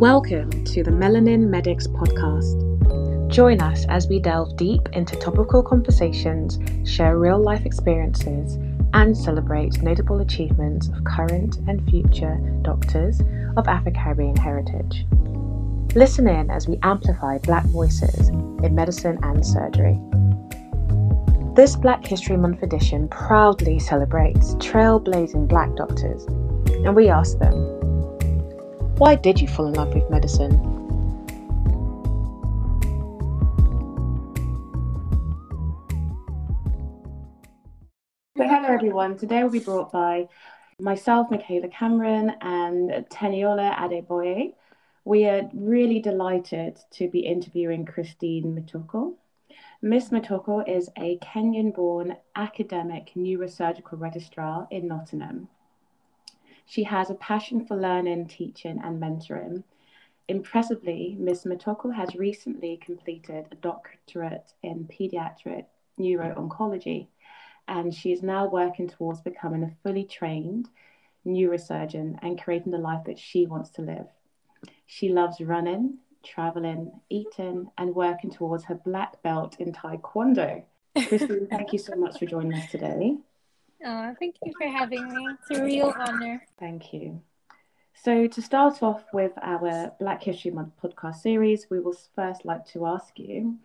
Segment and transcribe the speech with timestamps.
[0.00, 3.28] Welcome to the Melanin Medics podcast.
[3.30, 6.58] Join us as we delve deep into topical conversations,
[6.90, 8.54] share real life experiences,
[8.94, 13.20] and celebrate notable achievements of current and future doctors
[13.58, 15.04] of Afro Caribbean heritage.
[15.94, 20.00] Listen in as we amplify Black voices in medicine and surgery.
[21.54, 26.24] This Black History Month edition proudly celebrates trailblazing Black doctors,
[26.86, 27.79] and we ask them,
[29.00, 30.52] why did you fall in love with medicine?
[38.36, 39.16] So, hello everyone.
[39.16, 40.28] Today we'll be brought by
[40.78, 44.52] myself, Michaela Cameron, and Teniola Adeboye.
[45.06, 49.14] We are really delighted to be interviewing Christine Mitoko.
[49.80, 55.48] Miss Mitoko is a Kenyan born academic neurosurgical registrar in Nottingham.
[56.70, 59.64] She has a passion for learning, teaching, and mentoring.
[60.28, 61.42] Impressively, Ms.
[61.42, 65.64] Mitoko has recently completed a doctorate in pediatric
[65.98, 67.08] neuro-oncology,
[67.66, 70.68] and she is now working towards becoming a fully trained
[71.26, 74.06] neurosurgeon and creating the life that she wants to live.
[74.86, 80.62] She loves running, traveling, eating, and working towards her black belt in Taekwondo.
[81.08, 83.16] Christine, thank you so much for joining us today.
[83.84, 85.26] Oh, thank you for having me.
[85.40, 86.42] It's a real honor.
[86.58, 87.22] Thank you.
[87.94, 92.66] So, to start off with our Black History Month podcast series, we will first like
[92.72, 93.58] to ask you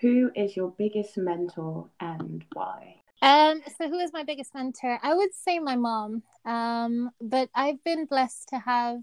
[0.00, 2.96] who is your biggest mentor and why?
[3.20, 4.98] Um, so who is my biggest mentor?
[5.02, 6.22] I would say my mom.
[6.44, 9.02] Um, but I've been blessed to have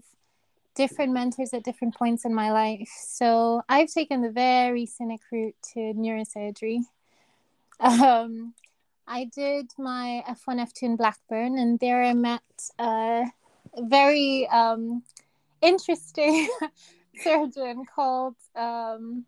[0.74, 2.88] different mentors at different points in my life.
[2.98, 6.80] So I've taken the very scenic route to neurosurgery.
[7.78, 8.54] Um,
[9.08, 12.42] I did my F1, F2 in Blackburn, and there I met
[12.78, 13.24] a
[13.78, 15.02] very um,
[15.62, 16.48] interesting
[17.22, 19.24] surgeon called um,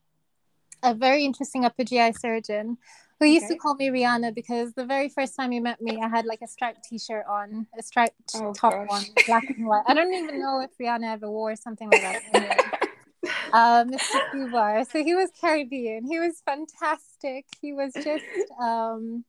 [0.83, 2.79] a very interesting upper GI surgeon
[3.21, 3.55] who used okay.
[3.55, 6.41] to call me Rihanna because the very first time he met me, I had like
[6.43, 8.89] a striped t-shirt on, a striped oh, top gosh.
[8.91, 9.85] on, black and white.
[9.87, 12.89] I don't even know if Rihanna ever wore something like that.
[13.53, 14.31] Um, Mr.
[14.33, 14.89] Kubar.
[14.91, 16.05] So he was Caribbean.
[16.05, 17.47] He was fantastic.
[17.61, 18.25] He was just
[18.61, 19.25] um,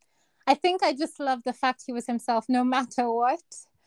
[0.49, 3.43] I think I just love the fact he was himself no matter what.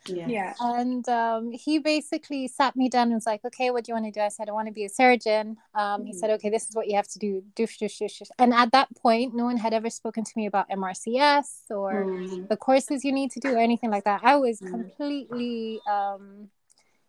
[0.06, 0.28] Yeah.
[0.28, 0.54] yeah.
[0.60, 4.06] And um, he basically sat me down and was like, okay, what do you want
[4.06, 4.20] to do?
[4.20, 5.56] I said, I want to be a surgeon.
[5.74, 7.42] Um, mm He said, okay, this is what you have to do.
[7.56, 10.68] Doosh, doosh, doosh, And at that point, no one had ever spoken to me about
[10.70, 14.20] MRCS or mm the courses you need to do or anything like that.
[14.22, 16.48] I was mm completely, um,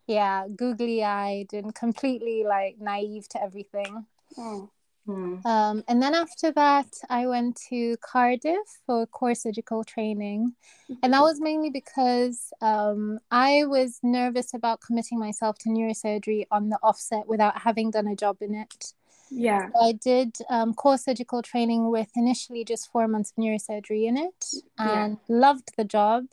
[0.08, 3.92] yeah, googly eyed and completely like naive to everything.
[5.08, 5.46] Mm.
[5.46, 10.54] Um, and then after that, I went to Cardiff for core surgical training.
[10.90, 10.94] Mm-hmm.
[11.04, 16.70] And that was mainly because um, I was nervous about committing myself to neurosurgery on
[16.70, 18.94] the offset without having done a job in it.
[19.30, 19.68] Yeah.
[19.74, 24.18] So I did um, core surgical training with initially just four months of neurosurgery in
[24.18, 25.36] it and yeah.
[25.36, 26.26] loved the job.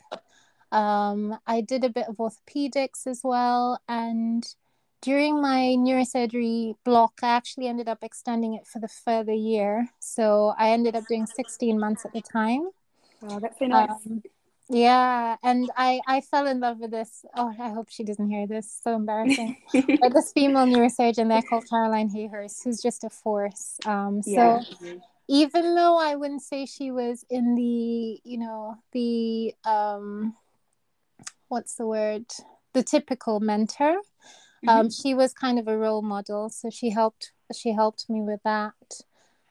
[0.71, 3.81] Um, I did a bit of orthopedics as well.
[3.89, 4.45] And
[5.03, 9.89] during my neurosurgery block, I actually ended up extending it for the further year.
[9.99, 12.69] So I ended up doing 16 months at the time.
[13.23, 13.91] Oh, that's so nice.
[14.07, 14.23] Um,
[14.73, 17.25] yeah, and I I fell in love with this.
[17.35, 18.81] Oh, I hope she doesn't hear this.
[18.83, 19.57] So embarrassing.
[19.73, 23.79] but this female neurosurgeon there called Caroline Hayhurst, who's just a force.
[23.85, 24.95] Um, so yeah.
[25.29, 30.37] even though I wouldn't say she was in the you know the um,
[31.49, 32.27] what's the word
[32.75, 33.97] the typical mentor
[34.69, 34.89] um, mm-hmm.
[34.89, 38.75] she was kind of a role model so she helped she helped me with that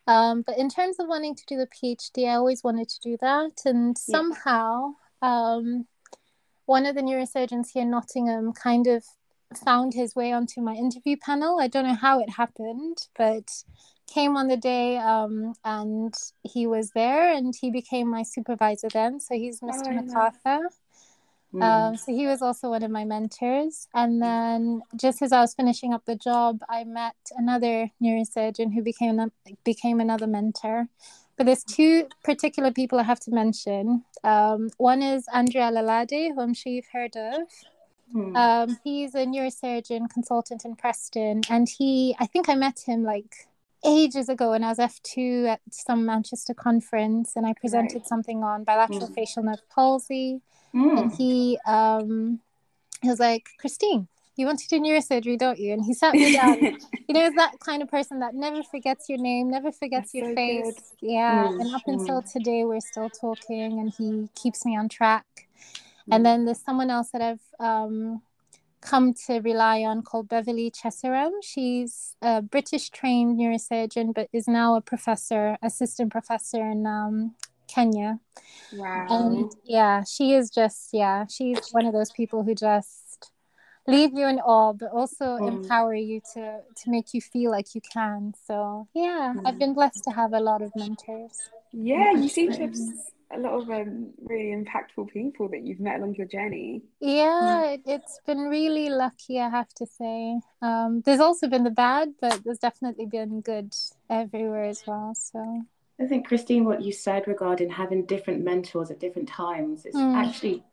[0.07, 3.17] um, but in terms of wanting to do the phd i always wanted to do
[3.21, 4.15] that and yeah.
[4.15, 5.85] somehow um,
[6.65, 9.03] one of the neurosurgeons here in nottingham kind of
[9.65, 13.49] found his way onto my interview panel i don't know how it happened but
[14.13, 19.19] came on the day um, and he was there and he became my supervisor then
[19.19, 20.69] so he's mr oh, macarthur
[21.54, 21.63] Mm.
[21.63, 23.88] Um, so he was also one of my mentors.
[23.94, 28.84] And then just as I was finishing up the job, I met another neurosurgeon who
[28.84, 29.31] became
[29.63, 30.88] became another mentor.
[31.38, 34.04] But there's two particular people I have to mention.
[34.24, 37.48] Um, one is Andrew Alalade, who I'm sure you've heard of.
[38.13, 38.36] Mm.
[38.36, 43.48] Um, he's a neurosurgeon consultant in Preston, and he, I think I met him like
[43.86, 48.07] ages ago when I was F2 at some Manchester conference, and I presented right.
[48.07, 49.16] something on bilateral mm.
[49.16, 50.42] facial nerve palsy.
[50.74, 51.01] Mm.
[51.01, 52.39] And he um,
[53.01, 55.74] he was like, Christine, you want to do neurosurgery, don't you?
[55.74, 56.62] And he sat me down.
[57.07, 60.30] you know, that kind of person that never forgets your name, never forgets That's your
[60.30, 60.66] so face.
[60.66, 60.83] Good.
[61.01, 61.48] Yeah.
[61.48, 61.62] Mm.
[61.62, 65.25] And up until today, we're still talking, and he keeps me on track.
[66.12, 66.24] And mm.
[66.24, 68.22] then there's someone else that I've um,
[68.81, 71.31] come to rely on called Beverly Cheserem.
[71.42, 77.36] She's a British trained neurosurgeon, but is now a professor, assistant professor in um,
[77.74, 78.19] Kenya.
[78.74, 79.07] Wow.
[79.10, 83.31] And yeah, she is just, yeah, she's one of those people who just
[83.88, 85.48] leave you in awe, but also mm.
[85.48, 88.33] empower you to, to make you feel like you can.
[88.45, 89.42] So yeah, mm.
[89.45, 91.50] I've been blessed to have a lot of mentors.
[91.71, 92.75] Yeah, you seem to have
[93.31, 96.81] a lot of um, really impactful people that you've met along your journey.
[97.00, 97.81] Yeah, mm.
[97.86, 100.39] it's been really lucky, I have to say.
[100.62, 103.74] Um, there's also been the bad, but there's definitely been good
[104.10, 105.13] everywhere as well.
[105.15, 105.63] So
[106.01, 110.16] I think Christine, what you said regarding having different mentors at different times is mm.
[110.16, 110.63] actually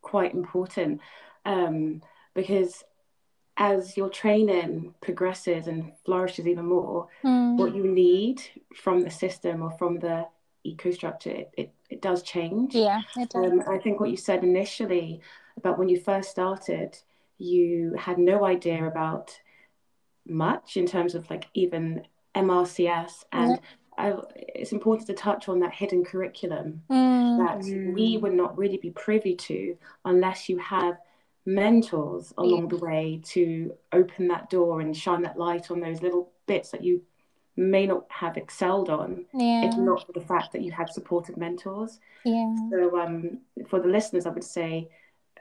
[0.00, 1.00] quite important
[1.44, 2.02] um,
[2.34, 2.82] because
[3.56, 7.58] as your training progresses and flourishes even more, mm.
[7.58, 8.40] what you need
[8.74, 10.26] from the system or from the
[10.64, 12.74] eco structure, it, it, it does change.
[12.74, 13.44] Yeah, it does.
[13.44, 15.20] Um, I think what you said initially
[15.58, 16.98] about when you first started,
[17.36, 19.38] you had no idea about
[20.26, 23.56] much in terms of like even MRCS and yeah.
[24.00, 27.38] I, it's important to touch on that hidden curriculum mm.
[27.38, 27.64] that
[27.94, 30.98] we would not really be privy to unless you have
[31.46, 32.68] mentors along yeah.
[32.68, 36.84] the way to open that door and shine that light on those little bits that
[36.84, 37.02] you
[37.56, 39.68] may not have excelled on yeah.
[39.68, 41.98] if not for the fact that you had supportive mentors.
[42.24, 42.54] Yeah.
[42.70, 44.90] So um, for the listeners, I would say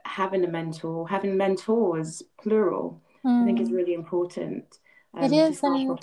[0.05, 3.41] having a mentor, having mentors, plural, mm.
[3.41, 3.75] I think is mm.
[3.75, 4.79] really important.
[5.13, 5.99] Um, it is, and,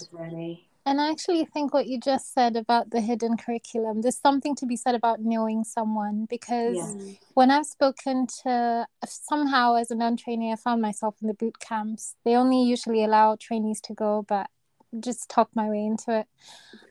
[0.87, 4.67] and I actually think what you just said about the hidden curriculum, there's something to
[4.67, 7.15] be said about knowing someone because yeah.
[7.35, 11.59] when I've spoken to somehow as a non trainee, I found myself in the boot
[11.59, 12.15] camps.
[12.25, 14.49] They only usually allow trainees to go, but
[15.00, 16.27] just talk my way into it.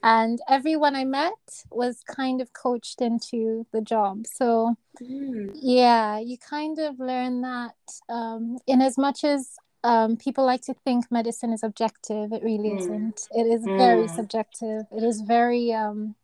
[0.04, 4.26] And everyone I met was kind of coached into the job.
[4.28, 5.52] So, mm.
[5.54, 7.76] yeah, you kind of learn that
[8.10, 12.72] um, in as much as um, people like to think medicine is objective, it really
[12.72, 12.80] mm.
[12.80, 13.28] isn't.
[13.32, 13.78] It is mm.
[13.78, 14.84] very subjective.
[14.92, 16.16] It is very, um,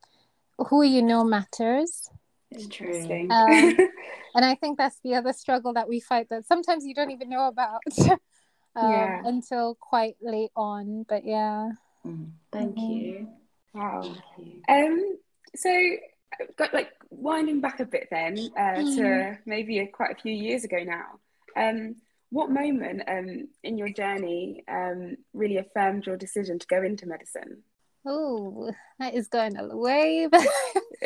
[0.57, 2.09] who you know matters.
[2.51, 3.31] Interesting.
[3.31, 3.49] Um,
[4.35, 7.29] and I think that's the other struggle that we fight that sometimes you don't even
[7.29, 7.81] know about.
[8.75, 9.21] um, yeah.
[9.25, 11.05] until quite late on.
[11.07, 11.69] But yeah.
[12.05, 12.91] Mm, thank mm-hmm.
[12.91, 13.27] you.
[13.73, 14.01] Wow.
[14.01, 14.61] Thank you.
[14.67, 15.17] Um.
[15.55, 15.69] So,
[16.57, 18.95] got like winding back a bit then uh, mm.
[18.95, 21.19] to maybe a, quite a few years ago now.
[21.55, 21.97] Um.
[22.31, 27.63] What moment um in your journey um really affirmed your decision to go into medicine?
[28.05, 30.27] Oh, that is going a way.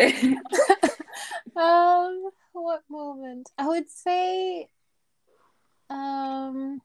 [1.55, 3.49] um, what moment?
[3.57, 4.69] I would say,
[5.89, 6.81] um,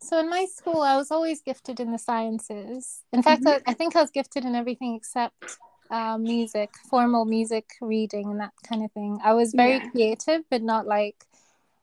[0.00, 3.02] so in my school, I was always gifted in the sciences.
[3.12, 3.62] In fact, mm-hmm.
[3.66, 5.58] I, I, think I was gifted in everything except
[5.90, 9.18] uh, music, formal music reading, and that kind of thing.
[9.22, 9.90] I was very yeah.
[9.90, 11.26] creative, but not like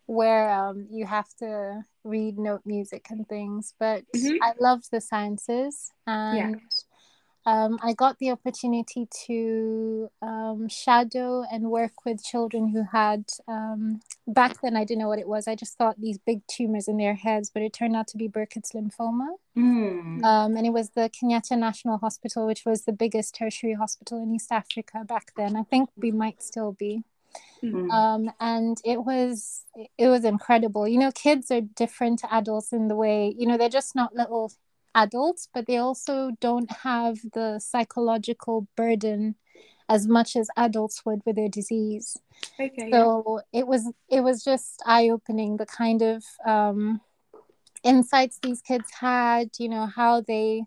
[0.08, 3.74] where um, you have to read note music and things.
[3.80, 4.42] But mm-hmm.
[4.42, 6.60] I loved the sciences, and yeah
[7.48, 14.02] um, I got the opportunity to um, shadow and work with children who had, um,
[14.28, 15.48] back then I didn't know what it was.
[15.48, 18.28] I just thought these big tumors in their heads, but it turned out to be
[18.28, 19.30] Burkitt's lymphoma.
[19.58, 20.26] Mm.
[20.26, 24.52] and it was the Kenyatta National Hospital, which was the biggest tertiary hospital in East
[24.52, 25.56] Africa back then.
[25.56, 27.06] I think we might still be.
[27.64, 27.92] Mm-hmm.
[27.92, 29.64] Um, and it was
[29.98, 30.88] it was incredible.
[30.88, 34.16] You know, kids are different to adults in the way you know they're just not
[34.16, 34.52] little
[34.96, 39.36] adults, but they also don't have the psychological burden
[39.90, 42.18] as much as adults would with their disease.
[42.60, 42.92] Okay.
[42.92, 43.62] So yeah.
[43.62, 47.02] it was it was just eye opening the kind of um,
[47.84, 49.50] insights these kids had.
[49.60, 50.64] You know how they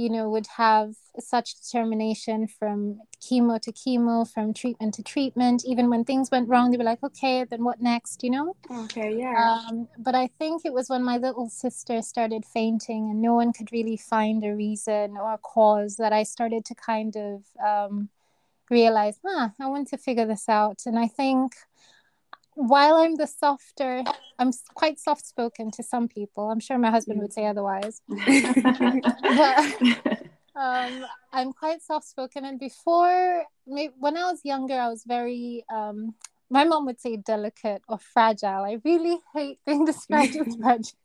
[0.00, 5.62] you know, would have such determination from chemo to chemo, from treatment to treatment.
[5.66, 8.56] Even when things went wrong, they were like, okay, then what next, you know?
[8.70, 9.60] Okay, yeah.
[9.68, 13.52] Um, but I think it was when my little sister started fainting and no one
[13.52, 18.08] could really find a reason or a cause that I started to kind of um,
[18.70, 20.82] realize, huh, I want to figure this out.
[20.86, 21.52] And I think
[22.54, 24.02] while I'm the softer,
[24.38, 26.50] I'm quite soft spoken to some people.
[26.50, 28.02] I'm sure my husband would say otherwise.
[29.22, 29.64] but,
[30.56, 32.44] um, I'm quite soft spoken.
[32.44, 36.14] And before, when I was younger, I was very, um,
[36.50, 38.64] my mom would say delicate or fragile.
[38.64, 40.98] I really hate being described as fragile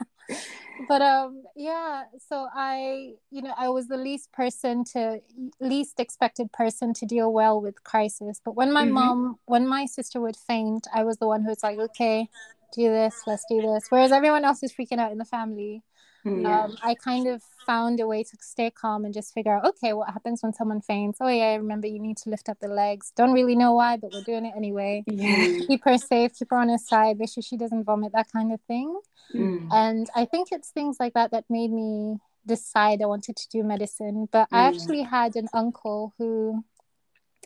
[0.87, 5.19] but um yeah so i you know i was the least person to
[5.59, 8.93] least expected person to deal well with crisis but when my mm-hmm.
[8.93, 12.27] mom when my sister would faint i was the one who was like okay
[12.73, 15.81] do this let's do this whereas everyone else is freaking out in the family
[16.25, 16.45] mm-hmm.
[16.45, 19.93] um, i kind of found a way to stay calm and just figure out, okay,
[19.93, 21.17] what happens when someone faints?
[21.21, 23.11] Oh yeah, remember you need to lift up the legs.
[23.15, 25.03] Don't really know why, but we're doing it anyway.
[25.07, 25.59] Yeah.
[25.67, 28.51] Keep her safe, keep her on her side, make sure she doesn't vomit, that kind
[28.51, 28.99] of thing.
[29.33, 29.67] Mm.
[29.71, 33.63] And I think it's things like that that made me decide I wanted to do
[33.63, 34.27] medicine.
[34.31, 34.57] But mm.
[34.57, 36.63] I actually had an uncle who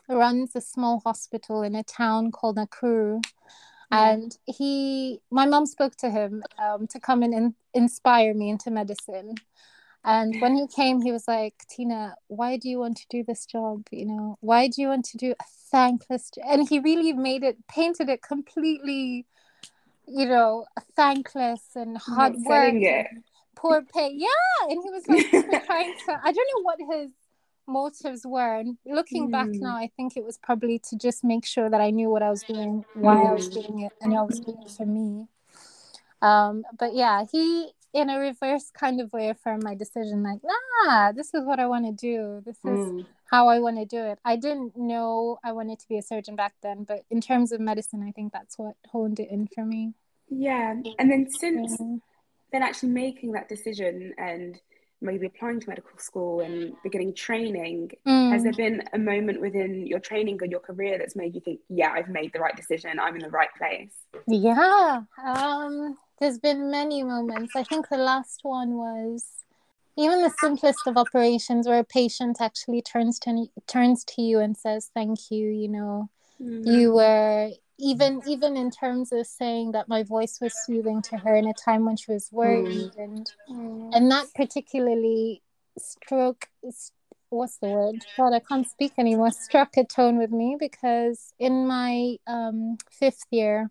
[0.08, 3.22] runs a small hospital in a town called Nakuru
[3.92, 8.72] and he my mom spoke to him um, to come and in, inspire me into
[8.72, 9.36] medicine
[10.04, 13.46] and when he came he was like tina why do you want to do this
[13.46, 16.46] job you know why do you want to do a thankless job?
[16.48, 19.26] and he really made it painted it completely
[20.08, 20.66] you know
[20.96, 22.74] thankless and hard work
[23.56, 27.12] poor pay yeah and he was like trying to i don't know what his
[27.70, 28.56] motives were.
[28.56, 29.32] And looking mm.
[29.32, 32.24] back now, I think it was probably to just make sure that I knew what
[32.24, 33.30] I was doing, why mm.
[33.30, 35.28] I was doing it, and I was doing it for me.
[36.22, 41.12] Um, but yeah, he in a reverse kind of way affirmed my decision, like, nah,
[41.12, 42.42] this is what I want to do.
[42.46, 43.06] This is mm.
[43.32, 44.20] how I want to do it.
[44.24, 47.60] I didn't know I wanted to be a surgeon back then, but in terms of
[47.60, 49.94] medicine, I think that's what honed it in for me.
[50.30, 50.76] Yeah.
[51.00, 51.78] And then since
[52.52, 54.60] then actually making that decision and
[55.02, 58.32] maybe applying to medical school and beginning training mm.
[58.32, 61.60] has there been a moment within your training or your career that's made you think
[61.70, 63.94] yeah i've made the right decision i'm in the right place
[64.28, 69.26] yeah um, there's been many moments i think the last one was
[69.98, 74.56] even the simplest of operations where a patient actually turns to turns to you and
[74.56, 76.10] says thank you you know
[76.42, 76.66] mm.
[76.66, 81.36] you were even even in terms of saying that my voice was soothing to her
[81.36, 83.04] in a time when she was worried mm.
[83.04, 83.90] and mm.
[83.94, 85.42] and that particularly
[85.78, 86.48] stroke
[87.30, 91.68] what's the word god i can't speak anymore struck a tone with me because in
[91.68, 93.70] my um, fifth year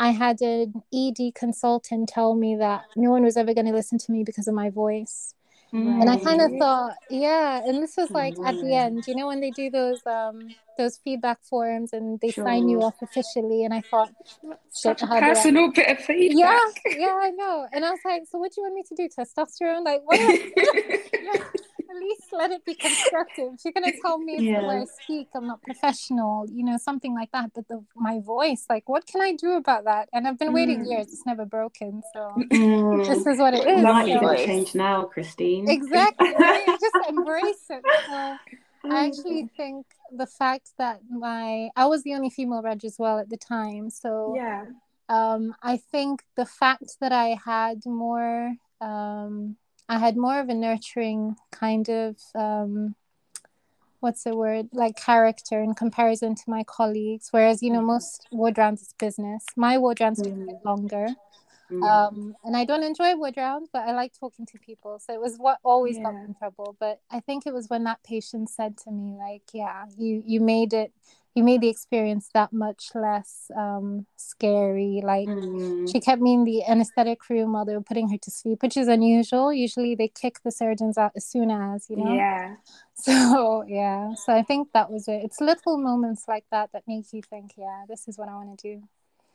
[0.00, 3.98] i had an ed consultant tell me that no one was ever going to listen
[3.98, 5.34] to me because of my voice
[5.72, 6.00] Right.
[6.00, 8.54] And I kind of thought, yeah, and this was like right.
[8.54, 12.32] at the end, you know, when they do those um those feedback forms and they
[12.32, 12.44] sure.
[12.44, 14.10] sign you off officially, and I thought,
[14.70, 16.36] such a personal bit of feedback.
[16.36, 17.68] Yeah, yeah, I know.
[17.72, 19.08] And I was like, so what do you want me to do?
[19.08, 19.84] Testosterone?
[19.84, 20.18] Like, what?
[21.90, 23.54] at least let it be constructive.
[23.54, 24.60] If you're gonna tell me yeah.
[24.60, 27.50] the way I speak, I'm not professional, you know, something like that.
[27.54, 30.08] But the my voice, like, what can I do about that?
[30.12, 30.90] And I've been waiting mm.
[30.90, 32.02] years; it's never broken.
[32.12, 33.06] So mm.
[33.06, 33.82] this is what it is.
[33.82, 34.20] Not so.
[34.20, 35.68] going to change now, Christine.
[35.68, 36.32] Exactly.
[36.38, 36.66] Right?
[36.66, 37.82] Just embrace it.
[38.08, 38.36] So
[38.90, 43.18] I actually think the fact that my I was the only female reg as well
[43.18, 43.90] at the time.
[43.90, 44.66] So yeah.
[45.08, 49.56] Um, I think the fact that I had more um,
[49.90, 52.94] I had more of a nurturing kind of um,
[53.98, 57.28] what's the word like character in comparison to my colleagues.
[57.32, 59.44] Whereas you know most ward rounds is business.
[59.56, 60.46] My ward rounds mm.
[60.46, 61.08] take longer.
[61.72, 61.82] Mm.
[61.82, 65.00] Um, and I don't enjoy ward rounds, but I like talking to people.
[65.00, 66.04] So it was what always yeah.
[66.04, 66.76] got me in trouble.
[66.78, 70.40] But I think it was when that patient said to me, like, "Yeah, you you
[70.40, 70.92] made it
[71.34, 75.00] you made the experience that much less um, scary.
[75.04, 75.86] Like mm-hmm.
[75.86, 78.76] she kept me in the anesthetic room while they were putting her to sleep, which
[78.76, 79.52] is unusual.
[79.52, 82.14] Usually they kick the surgeons out as soon as, you know?
[82.14, 82.56] Yeah.
[83.02, 84.12] So, yeah.
[84.14, 85.22] So I think that was it.
[85.24, 88.58] It's little moments like that that make you think, yeah, this is what I want
[88.58, 88.82] to do.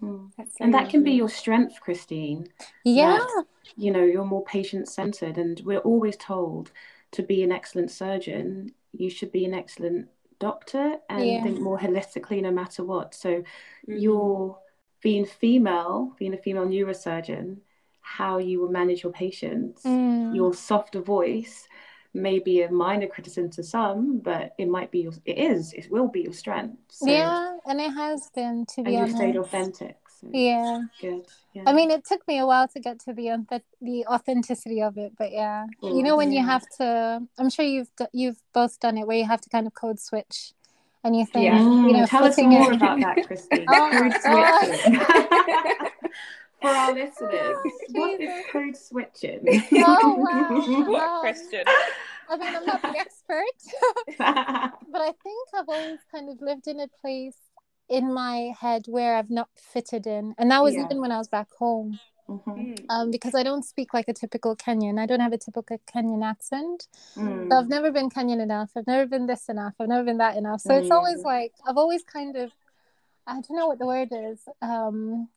[0.03, 0.29] Mm.
[0.59, 2.47] And that can be your strength, Christine.
[2.83, 3.17] Yeah.
[3.17, 6.71] That, you know, you're more patient centered, and we're always told
[7.13, 10.09] to be an excellent surgeon, you should be an excellent
[10.39, 11.44] doctor and yeah.
[11.44, 13.13] think more holistically no matter what.
[13.13, 13.98] So mm-hmm.
[13.98, 14.58] you're
[15.01, 17.58] being female, being a female neurosurgeon,
[18.01, 20.36] how you will manage your patients, mm.
[20.36, 21.68] your softer voice
[22.13, 25.92] may be a minor criticism to some, but it might be your, it is, it
[25.92, 26.77] will be your strength.
[26.89, 29.12] So, yeah, and it has been to be and honest.
[29.12, 29.98] you stayed authentic.
[30.25, 30.82] So yeah.
[31.00, 31.25] Good.
[31.53, 31.63] Yeah.
[31.67, 35.13] I mean, it took me a while to get to the the authenticity of it,
[35.17, 36.39] but yeah, you know when yeah.
[36.39, 36.51] you mm-hmm.
[36.51, 37.27] have to.
[37.38, 40.53] I'm sure you've you've both done it where you have to kind of code switch,
[41.03, 41.60] and you think, yeah.
[41.60, 42.77] you know, mm, tell us more it...
[42.77, 43.65] about that, Christine.
[43.70, 44.74] oh code oh.
[44.74, 45.00] switching.
[46.62, 49.39] For our listeners, oh, what is code switching?
[49.75, 50.86] Oh wow!
[50.89, 51.63] what question?
[52.27, 53.44] I mean, I'm not the expert,
[54.17, 57.38] but I think I've always kind of lived in a place
[57.89, 60.34] in my head where I've not fitted in.
[60.38, 60.86] And that was yeah.
[60.86, 62.00] even when I was back home.
[62.30, 62.51] Mm-hmm.
[62.51, 62.86] Mm.
[62.89, 65.00] Um, because I don't speak like a typical Kenyan.
[65.00, 66.88] I don't have a typical Kenyan accent.
[67.15, 67.50] Mm.
[67.50, 68.72] So I've never been Kenyan enough.
[68.75, 69.75] I've never been this enough.
[69.80, 70.62] I've never been that enough.
[70.62, 70.82] So mm.
[70.82, 72.51] it's always like, I've always kind of,
[73.27, 74.39] I don't know what the word is.
[74.62, 75.30] Um,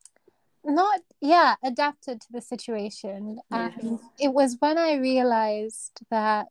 [0.65, 3.39] not, yeah, adapted to the situation.
[3.51, 3.73] Yes.
[3.83, 6.49] And it was when I realized that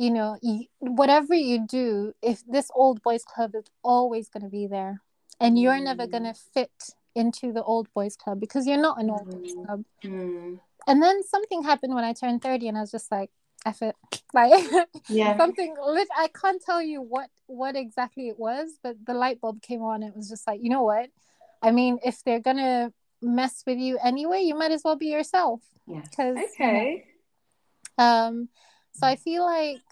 [0.00, 4.48] you know you, whatever you do if this old boys club is always going to
[4.48, 5.02] be there
[5.38, 5.84] and you're mm.
[5.84, 6.72] never going to fit
[7.14, 9.66] into the old boys club because you're not an old boys mm.
[9.66, 10.58] club mm.
[10.86, 13.30] and then something happened when i turned 30 and i was just like
[13.66, 13.94] F it.
[14.32, 14.64] Like
[15.08, 15.36] yeah.
[15.36, 15.74] something
[16.16, 20.04] I can't tell you what what exactly it was, but the light bulb came on.
[20.04, 21.10] It was just like, you know what?
[21.60, 25.60] I mean, if they're gonna mess with you anyway, you might as well be yourself.
[25.86, 26.02] Yeah.
[26.02, 27.04] Because okay.
[27.98, 28.48] You know, um,
[28.92, 29.82] so I feel like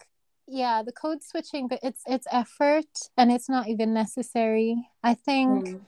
[0.51, 2.87] yeah, the code switching, but it's it's effort
[3.17, 4.75] and it's not even necessary.
[5.03, 5.67] I think.
[5.67, 5.81] Mm.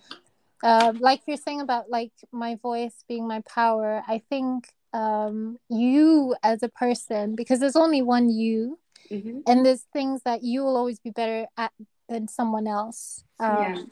[0.63, 6.35] Uh, like you're saying about like my voice being my power, I think um, you
[6.43, 8.77] as a person because there's only one you
[9.09, 9.39] mm-hmm.
[9.47, 11.71] and there's things that you will always be better at
[12.09, 13.83] than someone else um, yeah.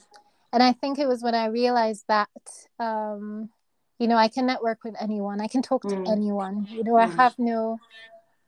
[0.52, 2.28] and i think it was when i realized that
[2.80, 3.50] um,
[3.98, 6.12] you know i can network with anyone i can talk to mm.
[6.12, 7.02] anyone you know mm.
[7.02, 7.80] i have no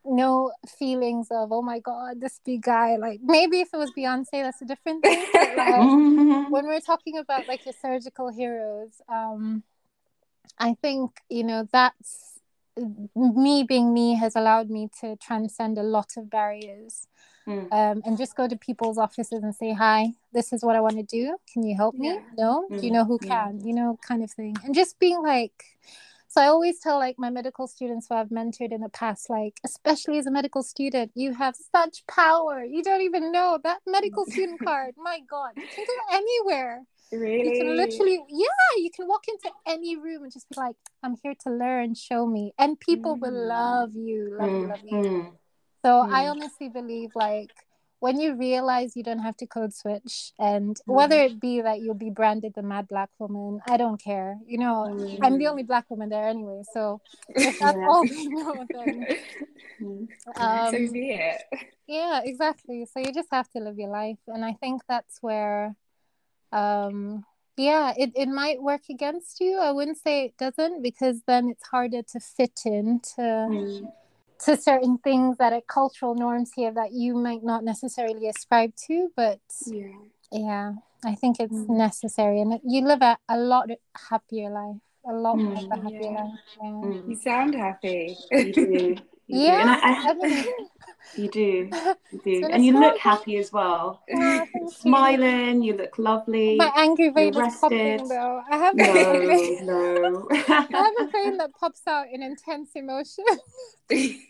[0.05, 4.31] no feelings of oh my god this big guy like maybe if it was beyonce
[4.31, 5.25] that's a different thing
[5.57, 9.63] like, when we're talking about like your surgical heroes um
[10.57, 12.39] i think you know that's
[13.15, 17.07] me being me has allowed me to transcend a lot of barriers
[17.47, 17.71] mm.
[17.71, 20.95] um, and just go to people's offices and say hi this is what i want
[20.95, 22.21] to do can you help me yeah.
[22.37, 22.79] no mm.
[22.79, 23.65] do you know who can yeah.
[23.65, 25.63] you know kind of thing and just being like
[26.31, 29.59] so i always tell like my medical students who i've mentored in the past like
[29.65, 34.25] especially as a medical student you have such power you don't even know that medical
[34.33, 37.57] student card my god you can go anywhere Really?
[37.57, 38.47] You can literally, yeah,
[38.77, 42.25] you can walk into any room and just be like, I'm here to learn, show
[42.25, 42.53] me.
[42.57, 43.19] And people mm.
[43.19, 44.61] will love you, love mm.
[44.61, 45.09] you, love you.
[45.09, 45.31] Mm.
[45.83, 46.09] So mm.
[46.09, 47.51] I honestly believe like
[48.01, 50.81] when you realize you don't have to code switch and mm.
[50.85, 54.39] whether it be that you'll be branded the mad black woman, I don't care.
[54.47, 54.85] You know,
[55.21, 55.49] I'm the mm.
[55.51, 56.63] only black woman there anyway.
[56.73, 57.87] So if that's yeah.
[57.87, 61.43] all we know, then um, so be it.
[61.87, 62.87] Yeah, exactly.
[62.91, 64.17] So you just have to live your life.
[64.27, 65.75] And I think that's where
[66.51, 67.23] um
[67.55, 71.65] yeah it, it might work against you i wouldn't say it doesn't because then it's
[71.67, 73.91] harder to fit into mm.
[74.45, 79.09] To certain things that are cultural norms here that you might not necessarily ascribe to
[79.15, 79.87] but yeah
[80.31, 80.71] yeah
[81.05, 81.69] i think it's mm.
[81.69, 83.69] necessary and you live a, a lot
[84.09, 84.77] happier life
[85.09, 85.83] a lot mm.
[85.83, 86.23] happier yeah.
[86.23, 86.69] life yeah.
[86.69, 87.09] Mm.
[87.09, 88.97] you sound happy You
[89.45, 89.69] yeah, do.
[89.83, 90.45] I, I, mean,
[91.15, 91.69] you do,
[92.11, 94.01] you do, and you look happy as well.
[94.67, 95.73] Smiling, you.
[95.73, 95.77] you.
[95.77, 96.55] look lovely.
[96.57, 98.41] My angry vein is popping though.
[98.49, 100.27] I have no, a no.
[100.31, 103.25] I have a vein that pops out in intense emotion.
[103.89, 104.25] it's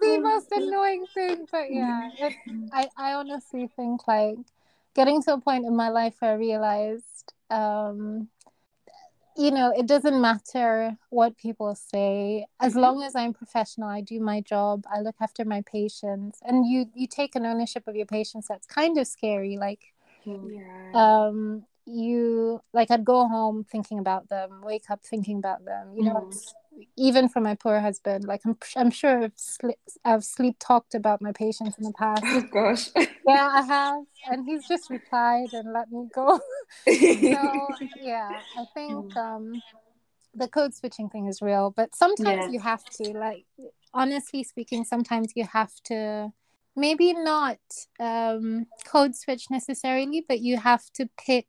[0.00, 2.34] the most annoying thing, but yeah, it,
[2.72, 4.36] I I honestly think like
[4.94, 8.28] getting to a point in my life where I realized um
[9.36, 12.82] you know it doesn't matter what people say as mm-hmm.
[12.82, 16.86] long as i'm professional i do my job i look after my patients and you
[16.94, 19.92] you take an ownership of your patients that's kind of scary like
[20.24, 20.90] yeah.
[20.94, 25.92] um you like I'd go home thinking about them, wake up thinking about them.
[25.96, 26.86] You know, mm.
[26.96, 31.20] even for my poor husband, like I'm I'm sure I've sleep, I've sleep talked about
[31.20, 32.22] my patients in the past.
[32.24, 32.90] Oh gosh.
[33.26, 36.38] Yeah, I have, and he's just replied and let me go.
[36.86, 37.68] so
[38.02, 39.16] yeah, I think mm.
[39.16, 39.62] um,
[40.34, 42.50] the code switching thing is real, but sometimes yeah.
[42.50, 43.46] you have to like
[43.94, 46.32] honestly speaking, sometimes you have to
[46.76, 47.58] maybe not
[48.00, 51.48] um, code switch necessarily, but you have to pick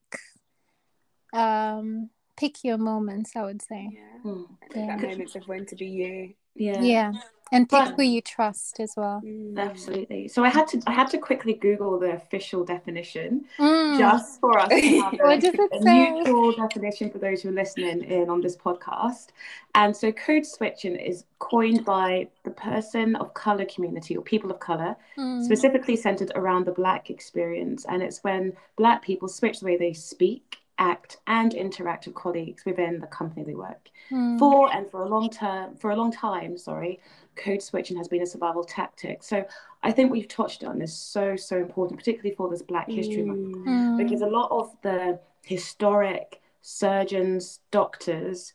[1.34, 3.36] um, pick your moments.
[3.36, 3.90] I would say.
[3.92, 4.32] Yeah.
[4.32, 4.48] Mm.
[4.76, 4.86] yeah.
[4.88, 6.34] That moments of when to be you.
[6.56, 6.82] Yeah.
[6.82, 7.12] Yeah
[7.52, 9.58] and pick who you trust as well mm.
[9.60, 13.98] absolutely so i had to i had to quickly google the official definition mm.
[13.98, 18.30] just for us to have a, a neutral definition for those who are listening in
[18.30, 19.28] on this podcast
[19.76, 24.60] and so code switching is coined by the person of color community or people of
[24.60, 25.44] color mm.
[25.44, 29.94] specifically centered around the black experience and it's when black people switch the way they
[29.94, 34.38] speak act and interact with colleagues within the company they work mm.
[34.38, 37.00] for and for a long term for a long time sorry
[37.36, 39.24] code switching has been a survival tactic.
[39.24, 39.46] So
[39.84, 43.56] I think we've touched on is so, so important, particularly for this Black History Month,
[43.56, 43.98] mm.
[43.98, 48.54] because a lot of the historic surgeons, doctors,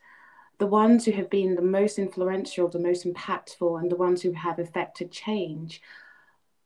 [0.59, 4.33] the ones who have been the most influential, the most impactful, and the ones who
[4.33, 5.81] have affected change,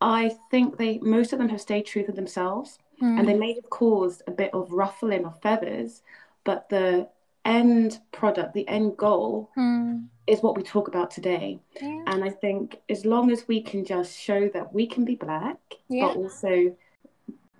[0.00, 3.18] I think they most of them have stayed true to themselves, mm.
[3.18, 6.02] and they may have caused a bit of ruffling of feathers,
[6.44, 7.08] but the
[7.44, 10.06] end product, the end goal, mm.
[10.26, 11.60] is what we talk about today.
[11.80, 12.02] Yeah.
[12.06, 15.58] And I think as long as we can just show that we can be black,
[15.88, 16.06] yeah.
[16.06, 16.76] but also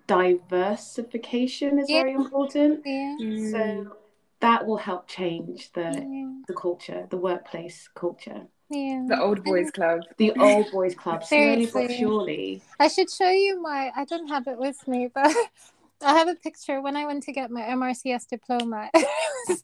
[0.07, 2.03] diversification is yeah.
[2.03, 2.83] very important.
[2.85, 3.51] Yeah.
[3.51, 3.97] So
[4.41, 8.43] that will help change the the culture, the workplace culture.
[8.71, 9.05] Yeah.
[9.09, 10.01] The old boys club.
[10.17, 11.25] The old boys club.
[11.25, 12.63] Slowly but surely.
[12.81, 15.35] I should show you my I don't have it with me, but
[16.03, 18.91] I have a picture when I went to get my MRCS diploma.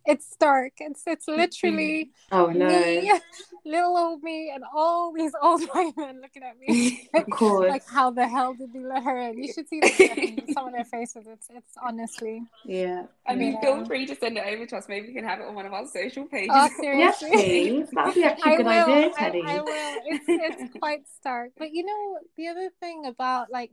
[0.07, 0.73] it's stark.
[0.79, 3.13] It's it's literally oh no, me,
[3.65, 7.09] little old me, and all these old white men looking at me.
[7.15, 9.43] of course, like how the hell did you let her in?
[9.43, 11.27] You should see the, some of their faces.
[11.27, 12.43] It's it's honestly.
[12.65, 13.07] Yeah.
[13.27, 13.61] I mean, yeah.
[13.61, 14.87] feel uh, free to send it over to us.
[14.89, 16.51] Maybe we can have it on one of our social oh, pages.
[16.53, 17.29] Oh, seriously?
[17.31, 17.89] yes, please.
[17.93, 18.85] That'd be actually a good will.
[18.85, 19.43] idea, Teddy.
[19.47, 19.97] I, I will.
[20.07, 21.53] It's it's quite stark.
[21.59, 23.73] But you know, the other thing about like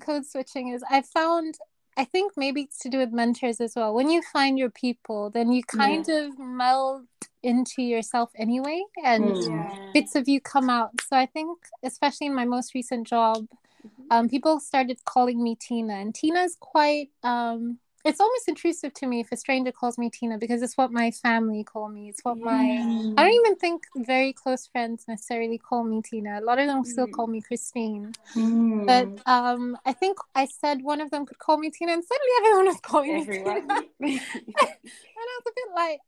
[0.00, 1.58] code switching is I found
[1.98, 3.92] I think maybe it's to do with mentors as well.
[3.92, 6.26] When you find your people, then you kind yeah.
[6.26, 7.06] of meld
[7.42, 9.48] into yourself anyway, and mm.
[9.48, 9.90] yeah.
[9.92, 10.90] bits of you come out.
[11.08, 14.12] So I think, especially in my most recent job, mm-hmm.
[14.12, 19.06] um, people started calling me Tina, and Tina is quite um, it's almost intrusive to
[19.06, 22.08] me if a stranger calls me Tina because it's what my family call me.
[22.08, 23.14] It's what my mm.
[23.18, 26.40] I don't even think very close friends necessarily call me Tina.
[26.40, 27.12] A lot of them still mm.
[27.12, 28.14] call me Christine.
[28.34, 28.86] Mm.
[28.86, 32.32] But um, I think I said one of them could call me Tina, and suddenly
[32.38, 33.66] everyone was calling Everyone.
[34.00, 34.20] me Tina.
[35.36, 36.00] was a bit like,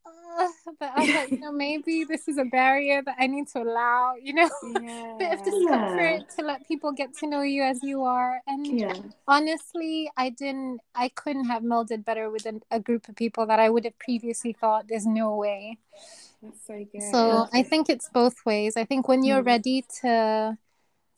[0.78, 3.62] but I was like, you know, maybe this is a barrier that I need to
[3.62, 4.14] allow.
[4.20, 4.50] You know,
[4.82, 5.16] yeah.
[5.18, 6.36] bit of discomfort yeah.
[6.36, 8.40] to let people get to know you as you are.
[8.46, 8.94] And yeah.
[9.26, 13.58] honestly, I didn't, I couldn't have melded better with a, a group of people that
[13.58, 15.78] I would have previously thought there's no way.
[16.42, 17.02] That's so good.
[17.10, 18.76] So I think it's both ways.
[18.76, 19.46] I think when you're mm.
[19.46, 20.56] ready to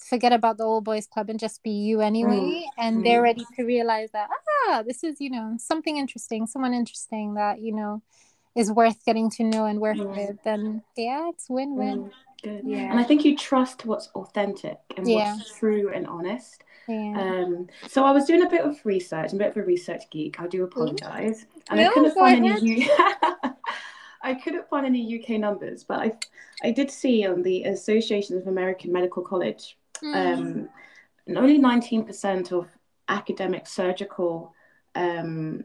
[0.02, 2.62] forget about the old boys club and just be you anyway, mm.
[2.78, 3.04] and mm.
[3.04, 4.28] they're ready to realize that
[4.68, 8.02] ah, this is you know something interesting, someone interesting that you know
[8.54, 10.14] is worth getting to know and work mm.
[10.14, 12.04] with, then yeah, it's win-win.
[12.04, 12.10] Mm.
[12.42, 12.62] Good.
[12.64, 12.90] Yeah.
[12.90, 15.36] And I think you trust what's authentic and yeah.
[15.36, 16.64] what's true and honest.
[16.88, 17.14] Yeah.
[17.16, 20.40] Um, so I was doing a bit of research, a bit of a research geek.
[20.40, 22.62] I do apologise, and no, I couldn't find ahead.
[22.62, 22.90] any.
[24.24, 26.12] I couldn't find any UK numbers, but I
[26.64, 30.14] I did see on the Association of American Medical College, mm.
[30.14, 30.68] um,
[31.36, 32.68] only nineteen percent of
[33.08, 34.54] academic surgical
[34.94, 35.64] um,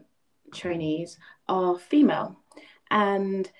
[0.52, 2.36] trainees are female,
[2.90, 3.50] and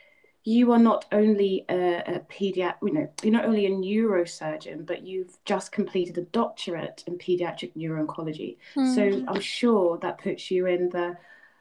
[0.44, 5.06] you are not only a, a pediatric, you know, you're not only a neurosurgeon, but
[5.06, 8.56] you've just completed a doctorate in pediatric neuro-oncology.
[8.74, 8.94] Mm.
[8.94, 11.18] So I'm sure that puts you in the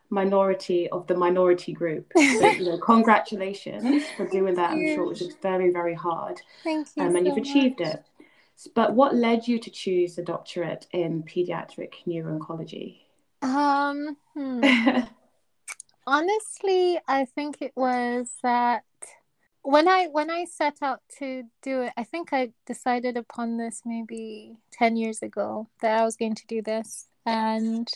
[0.09, 2.11] minority of the minority group.
[2.15, 4.71] So, you know, congratulations for doing that.
[4.71, 6.41] I'm sure it was very, very hard.
[6.63, 7.03] Thank you.
[7.03, 7.95] Um, and so you've achieved much.
[7.95, 8.05] it.
[8.73, 12.97] But what led you to choose a doctorate in pediatric neuro-oncology?
[13.41, 14.63] Um, hmm.
[16.07, 18.85] honestly i think it was that
[19.61, 23.81] when i when i set out to do it i think i decided upon this
[23.85, 27.87] maybe 10 years ago that i was going to do this and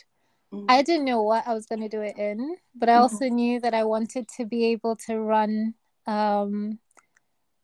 [0.54, 0.65] mm-hmm.
[0.67, 3.36] i didn't know what i was going to do it in but i also mm-hmm.
[3.36, 5.74] knew that i wanted to be able to run
[6.06, 6.80] um,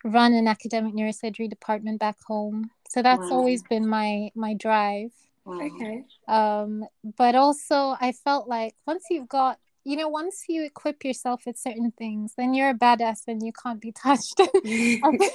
[0.06, 3.38] run an academic neurosurgery department back home so that's wow.
[3.38, 5.12] always been my my drive
[5.48, 6.84] okay um
[7.18, 11.58] but also i felt like once you've got you know, once you equip yourself with
[11.58, 14.38] certain things, then you're a badass and you can't be touched.
[14.42, 14.50] I
[15.18, 15.34] think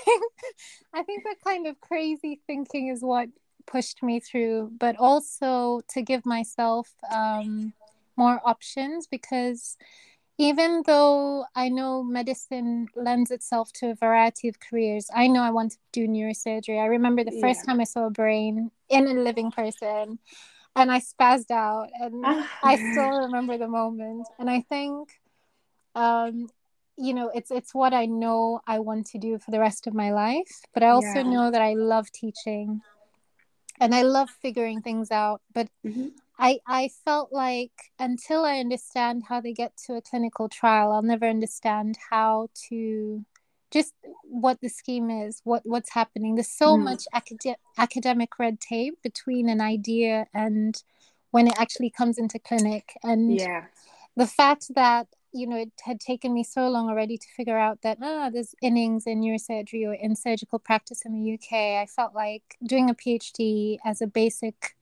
[0.93, 3.31] I think that kind of crazy thinking is what
[3.67, 7.73] pushed me through, but also to give myself um,
[8.19, 9.79] more options because
[10.43, 15.51] even though I know medicine lends itself to a variety of careers, I know I
[15.51, 16.83] want to do neurosurgery.
[16.83, 17.67] I remember the first yeah.
[17.67, 20.19] time I saw a brain in a living person
[20.75, 24.27] and I spazzed out and I still remember the moment.
[24.41, 25.21] And I think
[25.95, 26.49] um
[26.97, 29.95] you know it's it's what I know I want to do for the rest of
[29.95, 31.33] my life, but I also yeah.
[31.35, 32.81] know that I love teaching
[33.79, 36.09] and I love figuring things out, but mm-hmm.
[36.43, 41.03] I I felt like until I understand how they get to a clinical trial, I'll
[41.03, 43.25] never understand how to
[43.71, 46.35] just what the scheme is, what what's happening.
[46.35, 46.83] There's so mm.
[46.83, 50.75] much acad- academic red tape between an idea and
[51.31, 52.93] when it actually comes into clinic.
[53.05, 53.67] And yeah.
[54.17, 57.83] the fact that you know it had taken me so long already to figure out
[57.83, 61.81] that ah, there's innings in neurosurgery or in surgical practice in the UK.
[61.81, 64.75] I felt like doing a PhD as a basic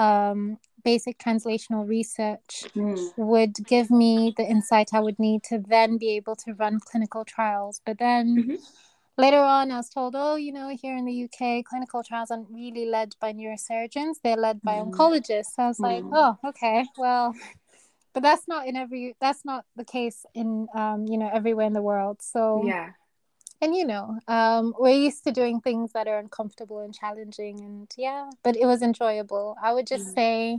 [0.00, 2.98] um, basic translational research mm.
[3.16, 7.24] would give me the insight I would need to then be able to run clinical
[7.24, 7.80] trials.
[7.84, 8.54] But then mm-hmm.
[9.18, 12.50] later on, I was told, oh, you know, here in the UK, clinical trials aren't
[12.50, 14.90] really led by neurosurgeons, they're led by mm.
[14.90, 15.54] oncologists.
[15.56, 15.82] So I was mm.
[15.82, 17.34] like, oh, okay, well.
[18.12, 19.14] But that's not in every.
[19.20, 22.20] That's not the case in, um, you know, everywhere in the world.
[22.20, 22.88] So yeah,
[23.60, 27.92] and you know um, we're used to doing things that are uncomfortable and challenging and
[27.96, 30.14] yeah but it was enjoyable i would just mm.
[30.14, 30.58] say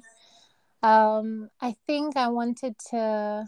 [0.83, 3.47] um, i think i wanted to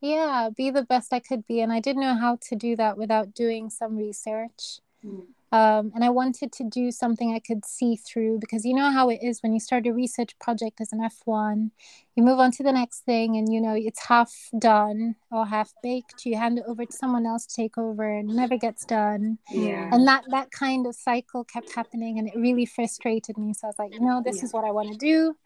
[0.00, 2.96] yeah be the best i could be and i didn't know how to do that
[2.96, 5.24] without doing some research mm.
[5.54, 9.08] Um, and I wanted to do something I could see through because you know how
[9.08, 11.70] it is when you start a research project as an F1,
[12.16, 15.72] you move on to the next thing and you know it's half done or half
[15.80, 16.26] baked.
[16.26, 19.38] You hand it over to someone else to take over and never gets done.
[19.48, 19.90] Yeah.
[19.92, 23.54] And that that kind of cycle kept happening and it really frustrated me.
[23.54, 24.46] So I was like, you know, this Yeah.
[24.46, 25.36] is what I want to do.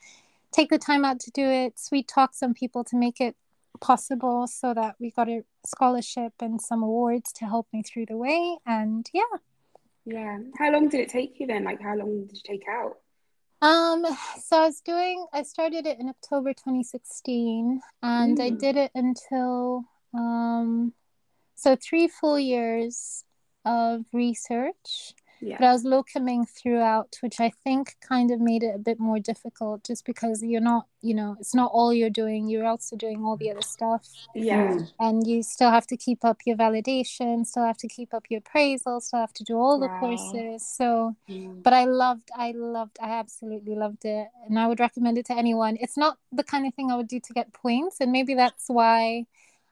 [0.53, 1.79] Take the time out to do it.
[1.79, 3.37] Sweet talk some people to make it
[3.81, 8.17] possible so that we got a scholarship and some awards to help me through the
[8.17, 8.57] way.
[8.65, 9.37] And yeah.
[10.11, 10.39] Yeah.
[10.59, 11.65] How long did it take you then?
[11.65, 12.97] Like, how long did you take out?
[13.61, 14.07] Um,
[14.43, 18.59] so I was doing, I started it in October 2016 and I Mm.
[18.59, 20.95] did it until, um,
[21.57, 23.25] so three full years
[23.65, 25.15] of research.
[25.41, 25.57] Yeah.
[25.59, 29.19] But I was locuming throughout, which I think kind of made it a bit more
[29.19, 33.25] difficult just because you're not, you know, it's not all you're doing, you're also doing
[33.25, 34.09] all the other stuff.
[34.35, 34.67] Yeah.
[34.69, 34.93] Mm.
[34.99, 38.39] And you still have to keep up your validation, still have to keep up your
[38.39, 40.01] appraisal, still have to do all the Wow.
[40.01, 40.67] courses.
[40.67, 41.63] So, Mm.
[41.63, 44.29] but I loved, I loved, I absolutely loved it.
[44.47, 45.77] And I would recommend it to anyone.
[45.81, 48.01] It's not the kind of thing I would do to get points.
[48.01, 49.27] And maybe that's why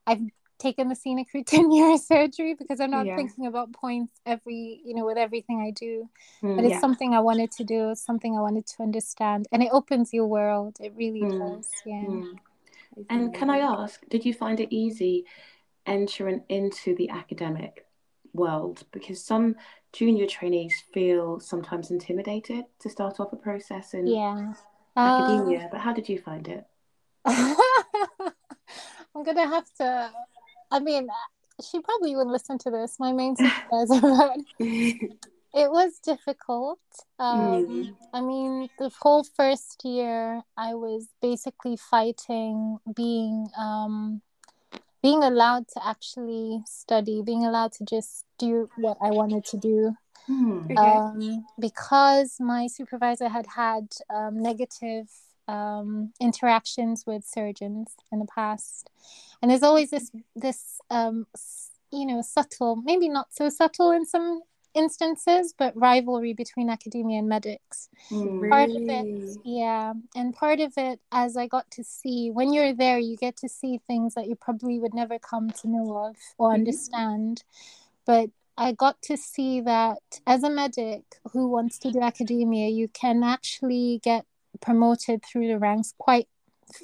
[0.06, 0.22] I've
[0.58, 3.16] taken the scenic route to neurosurgery because I'm not Yeah.
[3.16, 6.08] thinking about points every, you know, with everything I do.
[6.42, 6.56] Mm.
[6.56, 6.80] But it's Yeah.
[6.80, 9.46] something I wanted to do, something I wanted to understand.
[9.52, 10.78] And it opens your world.
[10.80, 11.38] It really Mm.
[11.56, 11.70] does.
[11.84, 12.00] Yeah.
[12.02, 12.38] Mm.
[13.10, 15.26] And can I ask, did you find it easy
[15.84, 17.86] entering into the academic
[18.32, 18.84] world?
[18.92, 19.56] Because some
[19.92, 24.54] junior trainees feel sometimes intimidated to start off a process in Yeah.
[24.96, 25.68] academia.
[25.70, 26.64] But how did you find it?
[27.26, 27.56] Um,
[29.14, 30.10] I'm gonna have to.
[30.70, 31.08] I mean,
[31.62, 32.96] she probably wouldn't listen to this.
[32.98, 34.36] My main supervisor, but
[35.54, 36.80] it was difficult.
[37.18, 37.96] Um, Mm.
[38.12, 44.22] I mean, the whole first year, I was basically fighting being um,
[45.02, 49.96] being allowed to actually study, being allowed to just do what I wanted to do.
[50.26, 50.64] Hmm.
[50.70, 50.74] Okay.
[50.76, 55.08] Um, because my supervisor had had um, negative
[55.48, 58.90] um, interactions with surgeons in the past,
[59.40, 61.26] and there's always this this um,
[61.92, 64.42] you know subtle, maybe not so subtle in some
[64.74, 67.88] instances, but rivalry between academia and medics.
[68.10, 68.50] Hmm.
[68.50, 72.74] Part of it, yeah, and part of it, as I got to see, when you're
[72.74, 76.16] there, you get to see things that you probably would never come to know of
[76.38, 76.54] or Mhm.
[76.54, 77.42] understand.
[78.04, 82.88] But I got to see that as a medic who wants to do academia, you
[82.88, 84.24] can actually get
[84.56, 86.28] promoted through the ranks quite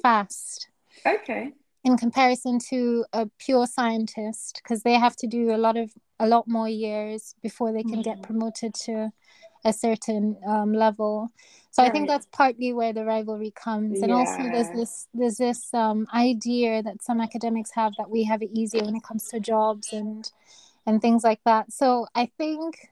[0.01, 0.67] fast.
[1.05, 1.51] Okay.
[1.85, 6.25] in comparison to a pure scientist because they have to do a lot of a
[6.27, 8.23] lot more years before they can get Mhm.
[8.23, 9.11] promoted to
[9.65, 11.29] a certain um, level.
[11.71, 14.01] So i think that's partly where the rivalry comes.
[14.01, 18.41] And also there's this there's this um, idea that some academics have that we have
[18.41, 20.31] it easier when it comes to jobs and
[20.85, 21.73] and things like that.
[21.73, 22.89] So i think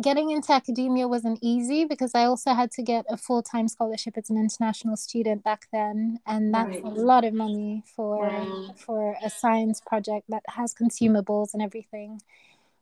[0.00, 4.16] getting into academia wasn't easy because I also had to get a full time scholarship
[4.16, 6.84] as an international student back then, and that's Right.
[6.84, 8.74] a lot of money for Wow.
[8.76, 12.20] for a science project that has consumables and everything.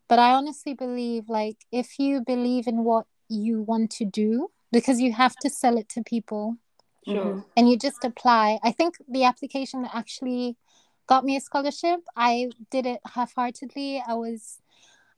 [0.08, 5.00] But I honestly believe, like, if you believe in what you want to do, because
[5.00, 6.56] you have to sell it to people,
[7.06, 7.14] Sure.
[7.16, 7.40] Mm-hmm.
[7.56, 8.58] and you just apply.
[8.62, 10.56] I think the application that actually
[11.06, 14.02] got me a scholarship, I did it half heartedly.
[14.06, 14.60] I was,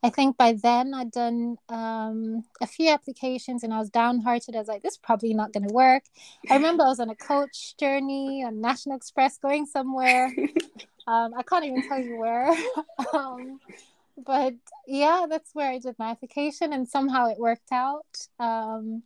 [0.04, 4.54] I think by then I'd done um, a few applications and I was downhearted.
[4.54, 6.02] I was like, this is probably not going to work.
[6.50, 10.30] I remember I was on a coach journey on National Express going somewhere.
[11.06, 12.50] Um, I can't even tell you where.
[13.12, 13.60] um,
[14.16, 14.54] but
[14.86, 18.06] yeah, that's where I did my application and somehow it worked out.
[18.40, 19.02] Um,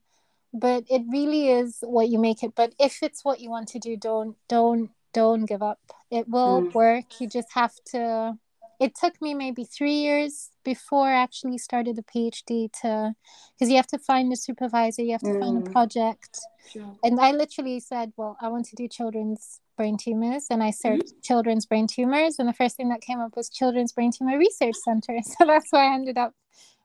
[0.53, 3.79] but it really is what you make it but if it's what you want to
[3.79, 5.81] do don't don't don't give up
[6.11, 6.75] it will Mm.
[6.75, 8.39] work you just have to
[8.81, 13.15] it took me maybe three years before I actually started the phd to
[13.55, 15.73] because you have to find a supervisor you have to find a Mm.
[15.73, 16.39] project
[16.73, 16.97] Sure.
[17.03, 21.13] and i literally said well i want to do children's brain tumors and i searched
[21.23, 24.77] children's brain tumors and the first thing that came up was children's brain tumor research
[24.77, 26.35] center so that's why i ended up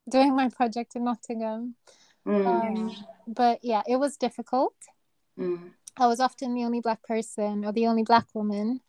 [0.10, 1.76] doing my project in nottingham
[2.26, 2.48] Mm.
[2.48, 2.92] um,
[3.28, 4.76] but yeah, it was difficult.
[5.38, 5.72] Mm.
[5.98, 8.80] I was often the only black person or the only black woman.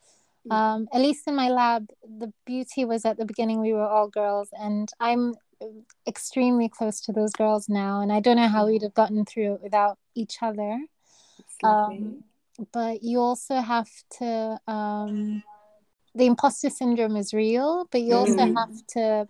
[0.48, 0.52] Mm.
[0.52, 4.08] Um, at least in my lab, the beauty was at the beginning we were all
[4.08, 5.34] girls, and I'm
[6.06, 8.00] extremely close to those girls now.
[8.00, 10.78] And I don't know how we'd have gotten through it without each other.
[11.62, 12.24] Um,
[12.72, 14.58] but you also have to.
[14.66, 15.42] Um,
[16.14, 18.54] the imposter syndrome is real, but you also Mm.
[18.54, 19.28] have to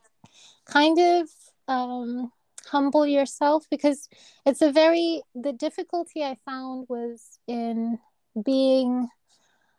[0.67, 1.31] kind of
[1.69, 2.31] um,
[2.67, 4.09] humble yourself because
[4.45, 7.99] it's a very the difficulty I found was in
[8.45, 9.09] being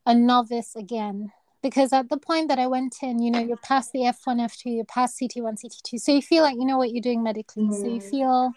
[0.06, 1.32] a novice again
[1.66, 4.76] because at the point that I went in, you know, you're past the F1, F2,
[4.76, 6.00] you're past CT1, CT2.
[6.00, 7.64] So you feel like you know what you're doing medically.
[7.64, 7.74] Mm.
[7.74, 8.10] So you mm.
[8.12, 8.52] feel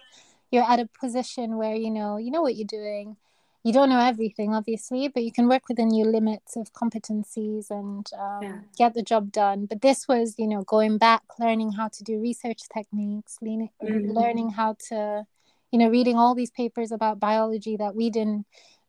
[0.50, 3.16] you're at a position where, you know, you know what you're doing.
[3.64, 8.06] You don't know everything, obviously, but you can work within your limits of competencies and
[8.18, 8.58] um, yeah.
[8.76, 9.64] get the job done.
[9.64, 14.10] But this was, you know, going back, learning how to do research techniques, mm-hmm.
[14.10, 15.26] learning how to,
[15.72, 18.44] you know, reading all these papers about biology that we didn't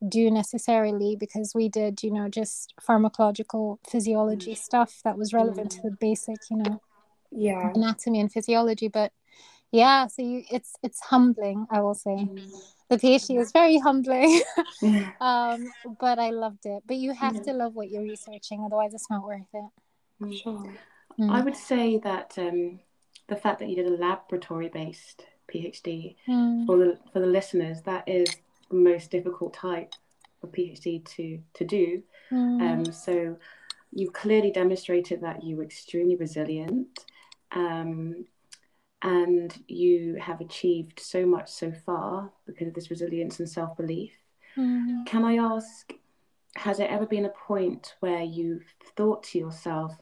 [0.07, 4.57] do necessarily because we did you know just pharmacological physiology mm.
[4.57, 6.81] stuff that was relevant to the basic you know
[7.31, 9.11] yeah anatomy and physiology but
[9.71, 12.51] yeah so you it's it's humbling i will say mm.
[12.87, 14.41] the phd was very humbling
[15.21, 19.09] um but i loved it but you have to love what you're researching otherwise it's
[19.09, 19.69] not worth it
[20.21, 20.41] mm.
[20.41, 20.73] sure
[21.19, 21.29] mm.
[21.29, 22.79] i would say that um
[23.27, 26.65] the fact that you did a laboratory based phd mm.
[26.65, 28.33] for the for the listeners that is
[28.71, 29.93] most difficult type
[30.43, 32.03] of PhD to to do.
[32.31, 32.61] Mm.
[32.61, 33.37] Um, so
[33.91, 37.05] you clearly demonstrated that you were extremely resilient,
[37.51, 38.25] um,
[39.01, 44.11] and you have achieved so much so far because of this resilience and self belief.
[44.57, 45.05] Mm.
[45.05, 45.93] Can I ask?
[46.55, 49.95] Has there ever been a point where you've thought to yourself,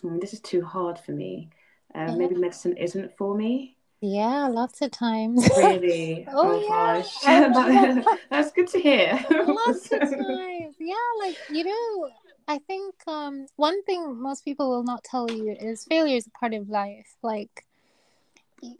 [0.00, 1.50] hmm, "This is too hard for me.
[1.94, 2.14] Uh, yeah.
[2.14, 5.48] Maybe medicine isn't for me." Yeah, lots of times.
[5.56, 6.26] Really?
[6.32, 7.52] oh, oh yeah.
[7.52, 8.06] gosh.
[8.30, 9.24] That's good to hear.
[9.30, 10.76] lots of times.
[10.78, 12.10] Yeah, like you know,
[12.48, 16.30] I think um one thing most people will not tell you is failure is a
[16.30, 17.14] part of life.
[17.22, 17.66] Like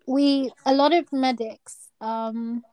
[0.07, 2.65] we a lot of medics um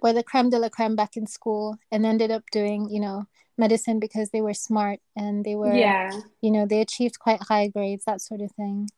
[0.00, 3.26] were the creme de la creme back in school and ended up doing, you know,
[3.58, 6.12] medicine because they were smart and they were yeah.
[6.40, 8.88] you know, they achieved quite high grades, that sort of thing.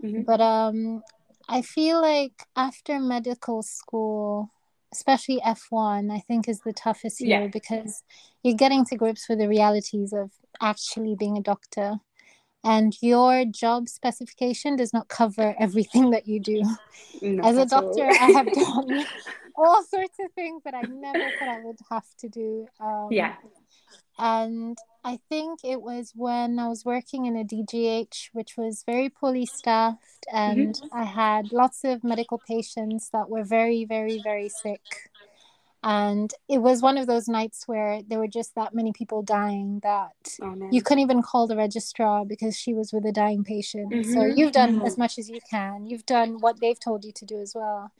[0.00, 0.22] Mm-hmm.
[0.22, 1.02] But um
[1.50, 4.52] I feel like after medical school,
[4.92, 7.46] especially F1, I think is the toughest year yeah.
[7.48, 8.04] because
[8.44, 10.30] you're getting to grips with the realities of
[10.62, 11.96] actually being a doctor.
[12.62, 16.62] And your job specification does not cover everything that you do.
[17.20, 19.06] Not As a doctor, I have done
[19.56, 22.68] all sorts of things that I never thought I would have to do.
[22.78, 23.34] Um, yeah.
[24.18, 29.08] And I think it was when I was working in a DGH, which was very
[29.08, 30.98] poorly staffed, and mm-hmm.
[30.98, 34.82] I had lots of medical patients that were very, very, very sick.
[35.82, 39.80] And it was one of those nights where there were just that many people dying
[39.82, 43.90] that oh, you couldn't even call the registrar because she was with a dying patient.
[43.90, 44.12] Mm-hmm.
[44.12, 44.86] So you've done mm-hmm.
[44.86, 45.86] as much as you can.
[45.86, 47.92] You've done what they've told you to do as well.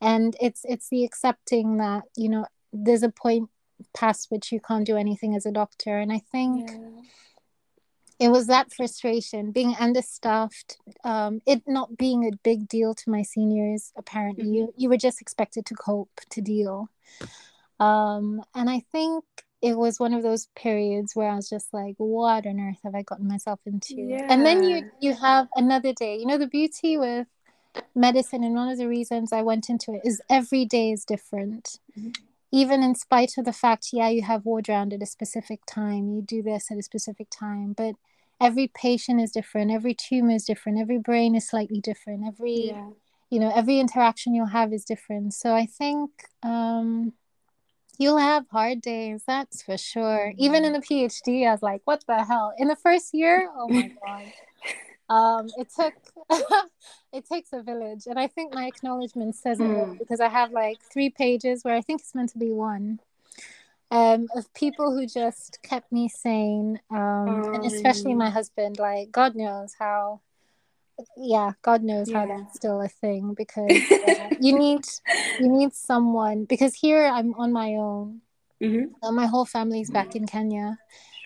[0.00, 3.48] And it's it's the accepting that, you know, there's a point
[3.94, 5.98] past which you can't do anything as a doctor.
[5.98, 8.26] And I think yeah.
[8.26, 13.22] it was that frustration, being understaffed, um, it not being a big deal to my
[13.22, 13.92] seniors.
[13.96, 14.54] Apparently, mm-hmm.
[14.54, 16.88] you you were just expected to cope to deal.
[17.78, 19.24] Um, and I think
[19.62, 22.94] it was one of those periods where I was just like, what on earth have
[22.94, 23.94] I gotten myself into?
[23.96, 24.26] Yeah.
[24.28, 26.16] And then you you have another day.
[26.16, 27.26] You know, the beauty with
[27.94, 31.78] medicine and one of the reasons I went into it is every day is different.
[31.98, 35.60] Mm-hmm even in spite of the fact, yeah, you have ward round at a specific
[35.66, 37.94] time, you do this at a specific time, but
[38.40, 42.88] every patient is different, every tumor is different, every brain is slightly different, every yeah.
[43.30, 45.34] you know, every interaction you'll have is different.
[45.34, 46.10] So I think
[46.42, 47.12] um
[47.98, 50.32] you'll have hard days, that's for sure.
[50.38, 52.52] Even in the PhD, I was like, what the hell?
[52.58, 54.32] In the first year, oh my god
[55.10, 55.92] um, it took
[57.12, 59.82] it takes a village and i think my acknowledgement says mm.
[59.82, 59.96] it hmm.
[59.98, 63.00] because i have like three pages where i think it's meant to be one
[63.92, 69.34] um, of people who just kept me sane um, and especially my husband like god
[69.34, 70.20] knows how
[71.16, 72.20] yeah god knows yeah.
[72.20, 74.84] how that's still a thing because uh, you need
[75.40, 78.20] you need someone because here i'm on my own
[78.62, 79.14] mm-hmm.
[79.14, 80.78] my whole family's back in kenya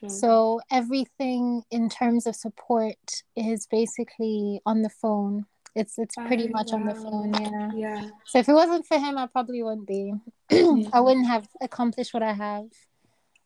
[0.09, 5.47] so everything in terms of support is basically on the phone.
[5.75, 6.79] It's it's pretty oh, much wow.
[6.79, 7.71] on the phone, yeah.
[7.75, 8.09] Yeah.
[8.27, 10.15] So if it wasn't for him, I probably wouldn't be.
[10.93, 12.67] I wouldn't have accomplished what I have.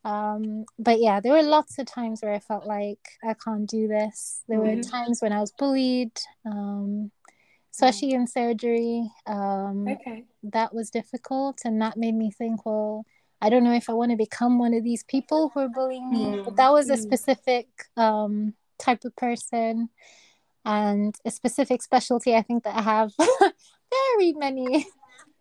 [0.05, 3.89] Um, but yeah, there were lots of times where I felt like I can't do
[3.89, 4.43] this.
[4.49, 4.77] There mm-hmm.
[4.77, 6.13] were times when I was bullied,
[6.47, 7.11] um,
[7.73, 9.11] especially in surgery.
[9.27, 10.25] Um, okay.
[10.43, 13.05] That was difficult, and that made me think, well,
[13.41, 16.11] I don't know if I want to become one of these people who are bullying
[16.11, 16.25] me.
[16.25, 16.45] Mm.
[16.45, 17.03] But that was a mm.
[17.03, 19.91] specific um, type of person
[20.65, 22.35] and a specific specialty.
[22.35, 24.87] I think that I have very many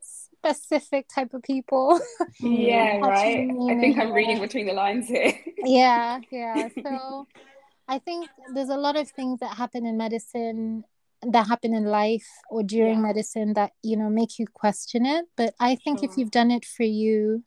[0.01, 1.99] specific type of people.
[2.39, 3.49] Yeah, right.
[3.49, 5.33] I think I'm reading between the lines here.
[5.57, 6.69] yeah, yeah.
[6.83, 7.27] So
[7.87, 10.83] I think there's a lot of things that happen in medicine
[11.23, 13.07] that happen in life or during yeah.
[13.07, 16.07] medicine that you know make you question it but i think sure.
[16.07, 17.43] if you've done it for you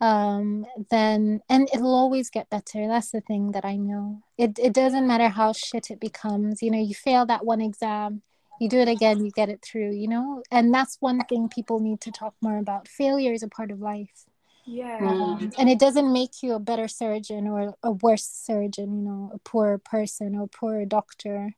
[0.00, 2.88] um, then and it'll always get better.
[2.88, 4.22] That's the thing that I know.
[4.38, 6.62] It it doesn't matter how shit it becomes.
[6.62, 8.22] You know, you fail that one exam,
[8.60, 9.92] you do it again, you get it through.
[9.92, 12.88] You know, and that's one thing people need to talk more about.
[12.88, 14.24] Failure is a part of life.
[14.64, 14.98] Yeah.
[15.00, 18.94] Um, and it doesn't make you a better surgeon or a worse surgeon.
[18.94, 21.54] You know, a poorer person or a poorer doctor.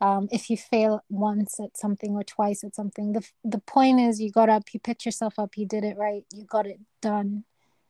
[0.00, 4.22] Um, if you fail once at something or twice at something, the the point is
[4.22, 7.44] you got up, you picked yourself up, you did it right, you got it done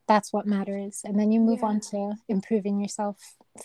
[0.07, 1.69] that's what matters and then you move yeah.
[1.69, 3.17] on to improving yourself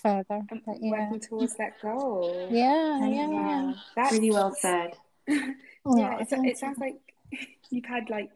[0.01, 0.91] further and but, yeah.
[0.91, 3.73] working towards that goal yeah yeah, yeah.
[3.95, 4.93] that's really well said
[5.27, 6.95] yeah it, it sounds like
[7.69, 8.29] you've had like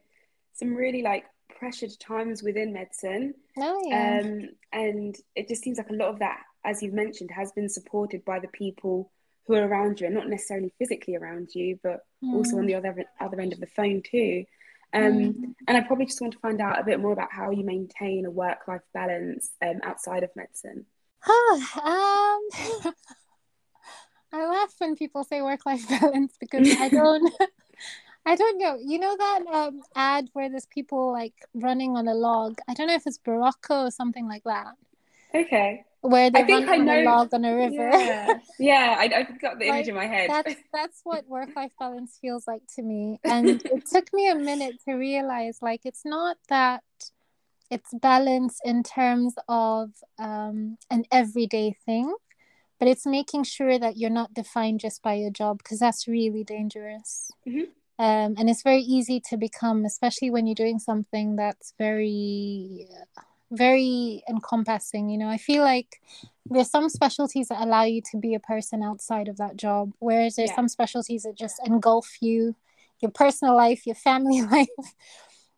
[0.52, 1.24] some really like
[1.58, 4.20] pressured times within medicine oh, yeah.
[4.22, 7.68] um and it just seems like a lot of that as you've mentioned has been
[7.68, 9.10] supported by the people
[9.46, 12.34] who are around you and not necessarily physically around you but mm.
[12.34, 14.44] also on the other other end of the phone too
[14.92, 15.54] um, mm.
[15.66, 18.26] And I probably just want to find out a bit more about how you maintain
[18.26, 20.86] a work life balance um, outside of medicine.
[21.28, 21.34] um,
[24.32, 27.32] I laugh when people say work life balance because I don't.
[28.26, 28.78] I don't know.
[28.82, 32.58] You know that um, ad where there's people like running on a log?
[32.66, 34.74] I don't know if it's Morocco or something like that.
[35.34, 37.88] Okay where they I think I know, a log on a river.
[37.88, 40.30] Yeah, yeah I, I got the image like, in my head.
[40.30, 44.34] That's that's what work life balance feels like to me, and it took me a
[44.34, 46.82] minute to realize like it's not that
[47.70, 52.14] it's balance in terms of um, an everyday thing,
[52.78, 56.44] but it's making sure that you're not defined just by your job because that's really
[56.44, 57.30] dangerous.
[57.48, 57.70] Mm-hmm.
[57.96, 62.88] Um, and it's very easy to become, especially when you're doing something that's very
[63.56, 65.28] very encompassing you know?
[65.28, 66.00] I feel like
[66.46, 70.36] there's some specialties that allow you to be a person outside of that job whereas
[70.36, 70.56] there's yeah.
[70.56, 72.54] some specialties that just engulf you
[73.00, 74.68] your personal life your family life.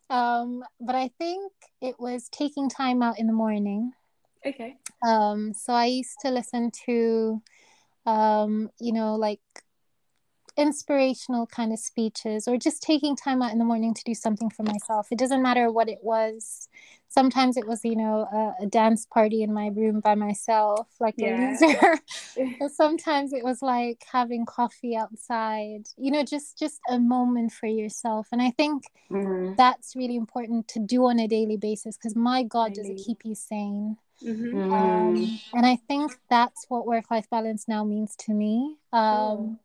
[0.09, 3.91] Um but i think it was taking time out in the morning.
[4.45, 4.77] Okay.
[5.05, 7.41] Um so i used to listen to
[8.05, 9.41] um you know like
[10.57, 14.49] inspirational kind of speeches or just taking time out in the morning to do something
[14.49, 15.07] for myself.
[15.11, 16.67] It doesn't matter what it was.
[17.09, 21.15] Sometimes it was, you know, a, a dance party in my room by myself, like
[21.17, 21.55] yeah.
[22.37, 22.69] a loser.
[22.75, 28.27] sometimes it was like having coffee outside, you know, just just a moment for yourself.
[28.31, 29.53] And I think mm-hmm.
[29.55, 33.23] that's really important to do on a daily basis because my God, does it keep
[33.23, 33.97] you sane.
[34.23, 34.73] Mm-hmm.
[34.73, 38.77] Um, and I think that's what work life balance now means to me.
[38.91, 39.59] Um,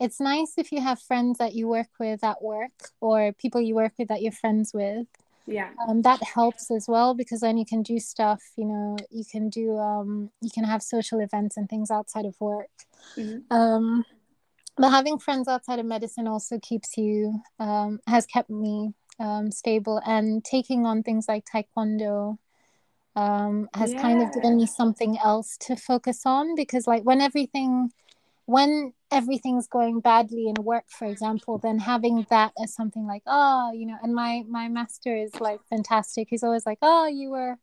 [0.00, 3.74] it's nice if you have friends that you work with at work or people you
[3.74, 5.06] work with that you're friends with
[5.46, 9.24] yeah um, that helps as well because then you can do stuff you know you
[9.24, 12.68] can do um you can have social events and things outside of work
[13.16, 13.38] mm-hmm.
[13.54, 14.04] um
[14.76, 20.00] but having friends outside of medicine also keeps you um has kept me um stable
[20.06, 22.36] and taking on things like taekwondo
[23.16, 24.02] um has yeah.
[24.02, 27.90] kind of given me something else to focus on because like when everything
[28.48, 33.70] when everything's going badly in work for example then having that as something like oh
[33.72, 36.28] you know and my my master is like fantastic.
[36.30, 37.58] He's always like oh you were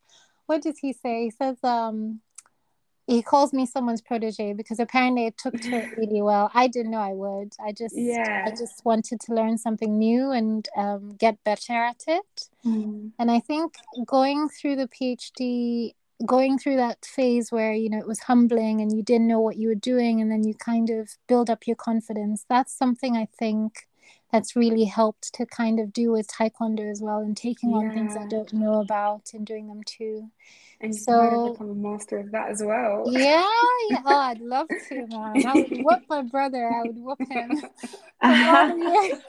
[0.45, 1.23] what does he say?
[1.23, 2.21] He says um
[3.07, 6.51] he calls me someone's protege because apparently it took to it really well.
[6.53, 7.53] I didn't know i would.
[7.59, 8.43] I just yeah.
[8.45, 12.49] i just wanted to learn something new and um, get better at it.
[12.63, 13.11] Mm.
[13.19, 13.75] and i think
[14.05, 15.93] going through the phd
[16.25, 19.57] going through that phase where you know it was humbling and you didn't know what
[19.57, 23.27] you were doing and then you kind of build up your confidence that's something i
[23.37, 23.87] think
[24.31, 27.77] that's really helped to kind of do with taekwondo as well and taking yeah.
[27.77, 30.29] on things i don't know about and doing them too
[30.81, 33.05] and so, become a master of that as well.
[33.07, 33.47] Yeah,
[33.89, 34.01] yeah.
[34.05, 35.45] Oh, I'd love to, man.
[35.45, 36.69] I would whoop my brother.
[36.69, 37.61] I would whoop him.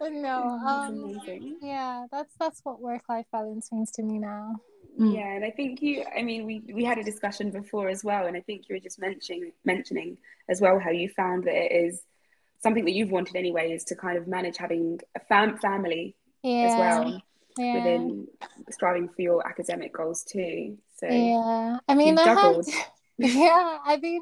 [0.22, 1.20] no, um,
[1.62, 4.56] yeah, that's that's what work life balance means to me now.
[5.00, 5.14] Mm.
[5.14, 6.04] Yeah, and I think you.
[6.14, 8.80] I mean, we we had a discussion before as well, and I think you were
[8.80, 12.02] just mentioning mentioning as well how you found that it is
[12.62, 16.66] something that you've wanted anyway is to kind of manage having a fam- family yeah.
[16.66, 17.22] as well
[17.56, 17.74] yeah.
[17.74, 18.26] within
[18.70, 20.76] striving for your academic goals too.
[20.96, 22.62] So yeah, I mean, I had,
[23.18, 24.20] yeah, I mean,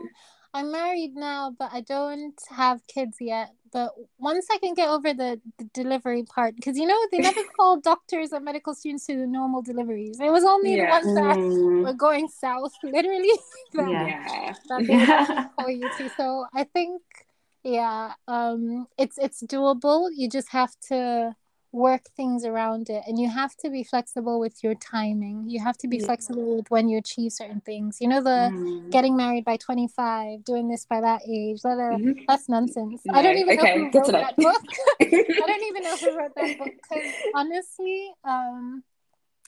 [0.55, 3.51] I'm married now, but I don't have kids yet.
[3.73, 7.41] But once I can get over the, the delivery part, because you know they never
[7.57, 10.21] call doctors or medical students to the normal deliveries.
[10.21, 11.01] It was only yeah.
[11.01, 11.85] the ones that mm.
[11.85, 13.31] were going south, literally.
[13.75, 14.55] that, yeah.
[14.69, 15.49] That they yeah.
[15.59, 16.11] call you to.
[16.17, 17.03] So I think,
[17.63, 20.09] yeah, um, it's it's doable.
[20.15, 21.35] You just have to
[21.73, 25.77] work things around it and you have to be flexible with your timing you have
[25.77, 26.07] to be yeah.
[26.07, 28.91] flexible with when you achieve certain things you know the mm.
[28.91, 32.23] getting married by 25 doing this by that age blah, blah, mm-hmm.
[32.27, 33.19] that's nonsense no.
[33.19, 33.77] i don't even okay.
[33.77, 34.63] know who wrote that book
[35.01, 38.83] i don't even know who wrote that book because honestly um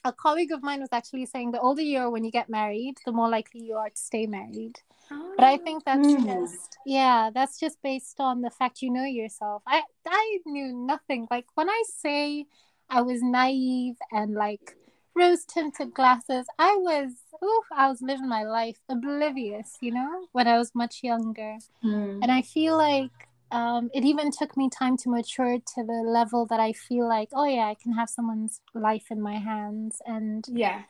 [0.03, 2.95] a colleague of mine was actually saying the older you are when you get married,
[3.05, 4.79] the more likely you are to stay married.
[5.11, 5.33] Oh.
[5.37, 6.23] But I think that's mm.
[6.23, 9.61] just yeah, that's just based on the fact you know yourself.
[9.67, 11.27] I I knew nothing.
[11.29, 12.45] Like when I say
[12.89, 14.77] I was naive and like
[15.15, 17.11] rose tinted glasses, I was
[17.43, 21.57] ooh, I was living my life oblivious, you know, when I was much younger.
[21.83, 22.19] Mm.
[22.21, 23.11] And I feel like
[23.51, 27.29] um, it even took me time to mature to the level that I feel like,
[27.33, 30.83] oh yeah, I can have someone's life in my hands and yeah,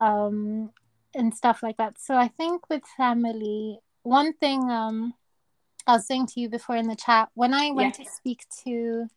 [0.00, 0.70] um,
[1.14, 2.00] and stuff like that.
[2.00, 5.14] So I think with family, one thing um,
[5.86, 9.08] I was saying to you before in the chat when I went to speak to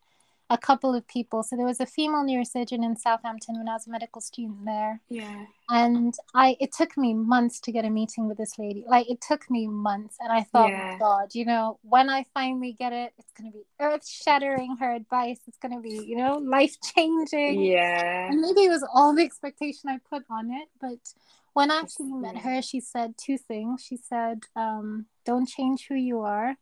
[0.50, 1.42] a couple of people.
[1.42, 5.02] So there was a female neurosurgeon in Southampton when I was a medical student there.
[5.10, 5.46] Yeah.
[5.70, 8.86] And I it took me months to get a meeting with this lady.
[8.88, 11.00] Like it took me months and I thought, yeah.
[11.00, 15.40] God, you know, when I finally get it, it's gonna be earth shattering her advice.
[15.48, 17.62] It's gonna be, you know, life changing.
[17.62, 18.30] Yeah.
[18.30, 21.00] And maybe it was all the expectation I put on it, but
[21.56, 23.82] when I actually met her, she said two things.
[23.82, 26.56] She said, um, don't change who you are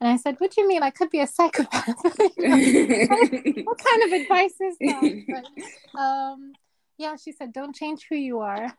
[0.00, 0.82] and I said, What do you mean?
[0.82, 1.86] I could be a psychopath.
[2.04, 5.24] what, kind of advice is that?
[5.28, 6.54] But, um,
[6.96, 8.74] yeah, she said, Don't change who you are.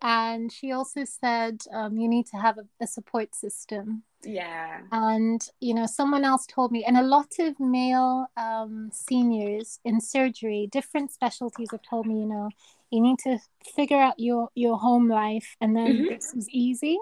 [0.00, 4.02] And she also said, um, You need to have a, a support system.
[4.22, 4.80] Yeah.
[4.92, 10.00] And, you know, someone else told me, and a lot of male um, seniors in
[10.00, 12.50] surgery, different specialties have told me, you know,
[12.90, 13.38] you need to
[13.74, 16.08] figure out your, your home life and then mm-hmm.
[16.08, 16.98] this is easy.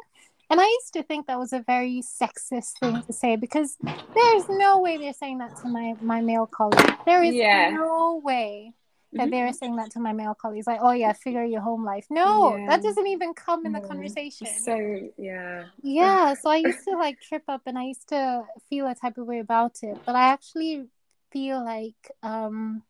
[0.49, 4.49] And I used to think that was a very sexist thing to say because there's
[4.49, 6.93] no way they're saying that to my, my male colleagues.
[7.05, 7.71] There is yeah.
[7.71, 8.73] no way
[9.13, 9.31] that mm-hmm.
[9.31, 10.67] they're saying that to my male colleagues.
[10.67, 12.07] Like, oh yeah, figure your home life.
[12.11, 12.67] No, yeah.
[12.69, 14.47] that doesn't even come in the conversation.
[14.47, 15.65] So yeah.
[15.83, 16.35] Yeah.
[16.35, 19.27] So I used to like trip up and I used to feel a type of
[19.27, 19.99] way about it.
[20.05, 20.87] But I actually
[21.33, 22.83] feel like um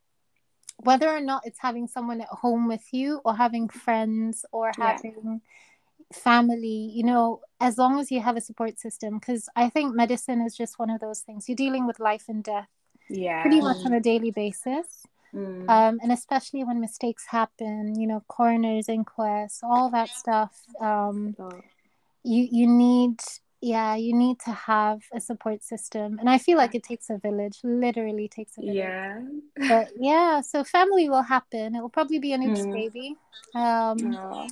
[0.79, 5.15] whether or not it's having someone at home with you or having friends or having
[5.25, 5.39] yeah
[6.13, 9.19] family you know as long as you have a support system.
[9.19, 11.49] Because i think medicine is just one of those things.
[11.49, 12.69] You're dealing with life and death
[13.09, 15.07] yeah pretty much on a daily basis.
[15.35, 15.69] Mm.
[15.69, 21.35] um, and especially when mistakes happen you know coroners inquests all that stuff um,
[22.23, 23.19] you you need
[23.63, 27.19] yeah you need to have a support system and i feel like it takes a
[27.19, 29.21] village literally takes a village yeah
[29.69, 32.73] but yeah so family will happen it will probably be an oops mm.
[32.73, 33.17] baby
[33.55, 34.47] um oh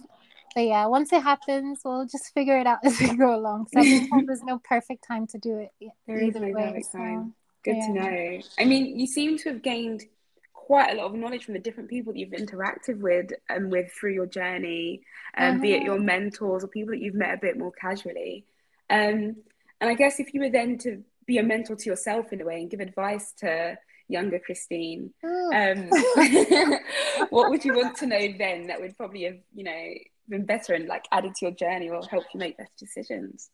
[0.55, 3.67] but yeah, once it happens, we'll just figure it out as we go along.
[3.75, 5.91] So there's no perfect time to do it.
[6.07, 7.35] There is no way, perfect so, time.
[7.65, 7.87] Good yeah.
[7.87, 8.41] to know.
[8.59, 10.05] I mean, you seem to have gained
[10.53, 13.91] quite a lot of knowledge from the different people that you've interacted with and with
[13.93, 15.03] through your journey,
[15.37, 15.61] um, uh-huh.
[15.61, 15.87] be it uh-huh.
[15.87, 18.47] your mentors or people that you've met a bit more casually.
[18.91, 19.37] Um,
[19.81, 22.45] and I guess if you were then to be a mentor to yourself in a
[22.45, 23.79] way and give advice to
[24.09, 25.89] younger Christine, um,
[27.31, 29.95] what would you want to know then that would probably have, you know,
[30.29, 33.51] been better and like added to your journey or helped you make better decisions?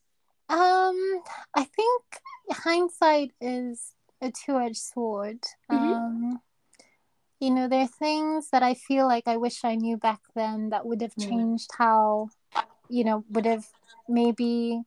[0.48, 1.22] Um,
[1.54, 2.02] I think
[2.50, 5.38] hindsight is a two-edged sword.
[5.70, 5.92] Mm-hmm.
[5.92, 6.40] Um,
[7.40, 10.70] you know, there are things that I feel like I wish I knew back then
[10.70, 11.28] that would have mm.
[11.28, 12.28] changed how,
[12.88, 13.64] you know, would have
[14.08, 14.82] maybe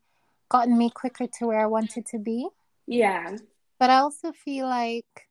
[0.50, 2.48] gotten me quicker to where I wanted to be.
[2.88, 3.38] Yeah.
[3.80, 5.28] But I also feel like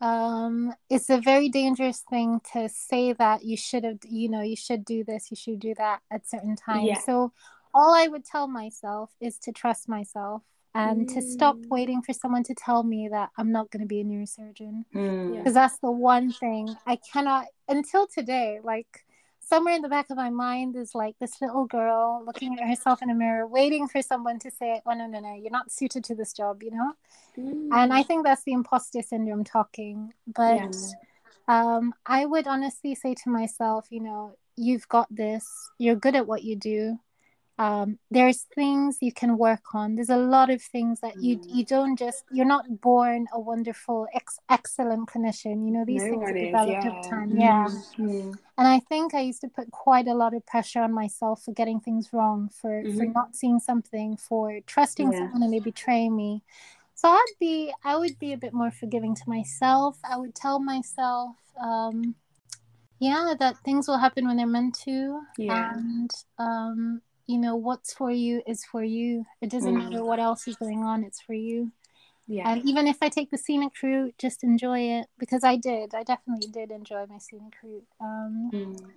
[0.00, 4.56] um, it's a very dangerous thing to say that you should have, you know, you
[4.56, 6.86] should do this, you should do that at certain times.
[6.86, 6.98] Yeah.
[6.98, 7.32] So
[7.72, 10.42] all I would tell myself is to trust myself
[10.74, 11.14] and mm.
[11.14, 11.68] to stop mm.
[11.68, 15.52] waiting for someone to tell me that I'm not going to be a neurosurgeon because
[15.52, 15.54] mm.
[15.54, 18.58] that's the one thing I cannot until today.
[18.62, 19.04] Like
[19.44, 23.02] somewhere in the back of my mind is like this little girl looking at herself
[23.02, 26.04] in a mirror, waiting for someone to say, "Oh no, no, no, you're not suited
[26.04, 26.92] to this job," you know.
[27.36, 27.68] Mm.
[27.72, 30.12] And I think that's the imposter syndrome talking.
[30.26, 30.74] But
[31.48, 31.76] yeah.
[31.76, 35.46] um, I would honestly say to myself, you know, you've got this.
[35.78, 36.98] You're good at what you do
[37.58, 41.44] um, there's things you can work on there's a lot of things that you mm.
[41.54, 46.10] you don't just you're not born a wonderful ex- excellent clinician you know these no
[46.10, 46.90] things are developed yeah.
[46.90, 47.66] over time yeah
[47.98, 48.32] mm-hmm.
[48.58, 51.52] and i think i used to put quite a lot of pressure on myself for
[51.52, 52.96] getting things wrong for mm-hmm.
[52.96, 55.18] for not seeing something for trusting yeah.
[55.18, 56.42] someone and they betray me
[56.94, 60.58] so i'd be i would be a bit more forgiving to myself i would tell
[60.58, 62.14] myself um
[62.98, 65.74] yeah that things will happen when they're meant to yeah.
[65.74, 69.24] and um you know what's for you is for you.
[69.40, 69.90] It doesn't mm.
[69.90, 71.72] matter what else is going on it's for you.
[72.26, 72.50] Yeah.
[72.50, 75.94] And even if i take the scenic route just enjoy it because i did.
[75.94, 77.86] I definitely did enjoy my scenic route.
[78.00, 78.90] Um mm.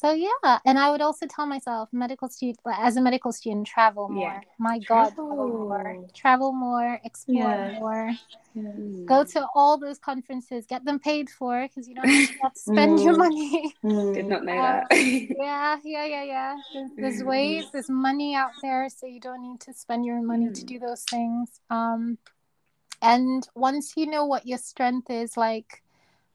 [0.00, 4.08] So yeah, and I would also tell myself, medical student, as a medical student, travel
[4.08, 4.30] more.
[4.32, 4.40] Yeah.
[4.58, 7.78] My God, travel more, travel more, explore yeah.
[7.78, 8.10] more.
[8.54, 9.04] Yeah.
[9.04, 12.98] Go to all those conferences, get them paid for because you don't have to spend
[12.98, 13.04] mm.
[13.04, 13.74] your money.
[13.84, 14.14] Mm.
[14.14, 14.86] Did not know uh, that.
[15.38, 16.56] yeah, yeah, yeah, yeah.
[16.72, 20.46] There's, there's, ways, there's money out there, so you don't need to spend your money
[20.46, 20.54] mm.
[20.54, 21.60] to do those things.
[21.68, 22.16] Um,
[23.02, 25.82] and once you know what your strength is, like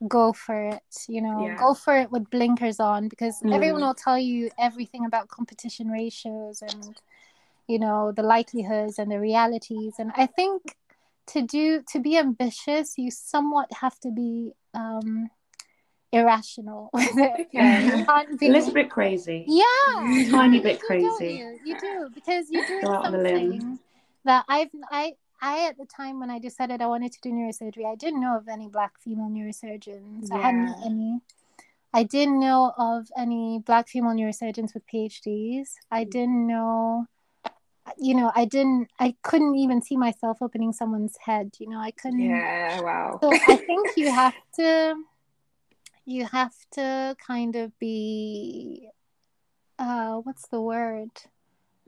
[0.08, 1.56] go for it you know yeah.
[1.56, 3.54] go for it with blinkers on because mm.
[3.54, 7.00] everyone will tell you everything about competition ratios and
[7.66, 9.94] you know the likelihoods and the realities.
[9.98, 10.76] And i think
[11.28, 15.28] to do to be ambitious you somewhat have to be um
[16.12, 17.48] irrational with it.
[17.52, 18.24] Yeah.
[18.38, 18.46] be...
[18.46, 19.44] a little bit crazy.
[19.48, 20.30] Yeah.
[20.30, 21.34] Tiny bit crazy.
[21.38, 23.78] you, you do because you're doing something
[24.24, 27.86] that i've i I at the time when I decided I wanted to do neurosurgery,
[27.86, 30.28] I didn't know of any black female neurosurgeons.
[30.30, 30.36] Yeah.
[30.36, 31.20] I hadn't any.
[31.92, 35.74] I didn't know of any black female neurosurgeons with PhDs.
[35.90, 36.10] I mm.
[36.10, 37.06] didn't know
[37.98, 41.90] you know, I didn't I couldn't even see myself opening someone's head, you know, I
[41.90, 43.18] couldn't Yeah, wow.
[43.22, 44.96] So I think you have to
[46.04, 48.88] you have to kind of be
[49.78, 51.10] uh what's the word?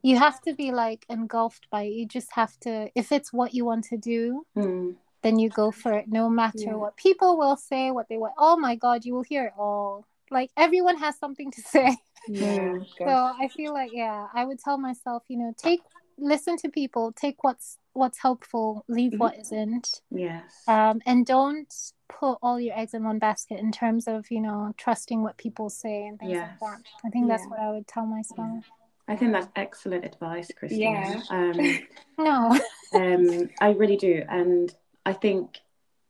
[0.02, 1.92] You have to be like engulfed by it.
[1.92, 4.94] You just have to, if it's what you want to do, mm.
[5.22, 6.74] then you go for it, no matter yeah.
[6.74, 8.34] what people will say, what they want.
[8.38, 10.06] Oh my God, you will hear it all.
[10.30, 11.96] Like everyone has something to say.
[12.28, 12.78] Yeah.
[12.96, 15.80] so I feel like, yeah, I would tell myself, you know, take,
[16.18, 19.18] listen to people, take what's what's helpful, leave mm-hmm.
[19.18, 20.02] what isn't.
[20.10, 20.62] Yes.
[20.68, 21.72] Um, and don't
[22.08, 25.68] put all your eggs in one basket in terms of you know trusting what people
[25.68, 26.50] say and things yes.
[26.60, 26.82] like that.
[27.04, 28.38] I think that's what I would tell myself.
[28.38, 28.77] Yeah.
[29.08, 30.80] I think that's excellent advice, Christine.
[30.80, 31.22] Yeah.
[31.30, 31.78] Um,
[32.18, 32.60] no.
[32.94, 34.22] um, I really do.
[34.28, 34.72] And
[35.06, 35.58] I think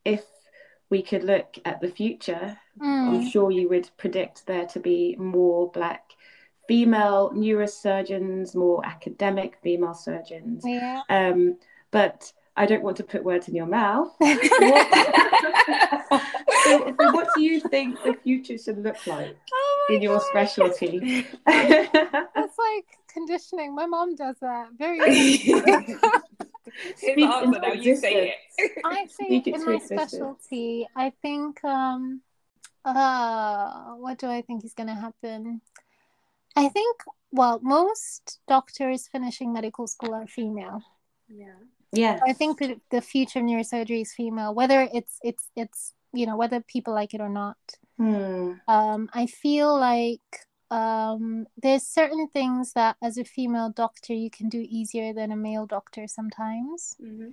[0.03, 0.23] if
[0.89, 2.85] we could look at the future, mm.
[2.85, 6.03] I'm sure you would predict there to be more Black
[6.67, 10.63] female neurosurgeons, more academic female surgeons.
[10.65, 11.01] Yeah.
[11.09, 11.57] Um,
[11.91, 14.11] but I don't want to put words in your mouth.
[14.21, 14.29] so,
[16.63, 20.27] so, what do you think the future should look like oh in your God.
[20.29, 21.25] specialty?
[21.45, 23.75] That's like conditioning.
[23.75, 25.37] My mom does that very.
[26.95, 28.71] Speak into now you say it.
[28.85, 32.21] I think in my specialty, I think um
[32.85, 35.61] uh what do I think is gonna happen?
[36.55, 40.81] I think well, most doctors finishing medical school are female.
[41.27, 41.53] Yeah.
[41.91, 42.19] Yeah.
[42.27, 46.37] I think that the future of neurosurgery is female, whether it's it's it's you know
[46.37, 47.57] whether people like it or not.
[47.99, 48.53] Hmm.
[48.67, 50.21] Um, I feel like
[50.71, 55.35] um, there's certain things that as a female doctor you can do easier than a
[55.35, 56.95] male doctor sometimes.
[57.03, 57.31] Mm-hmm.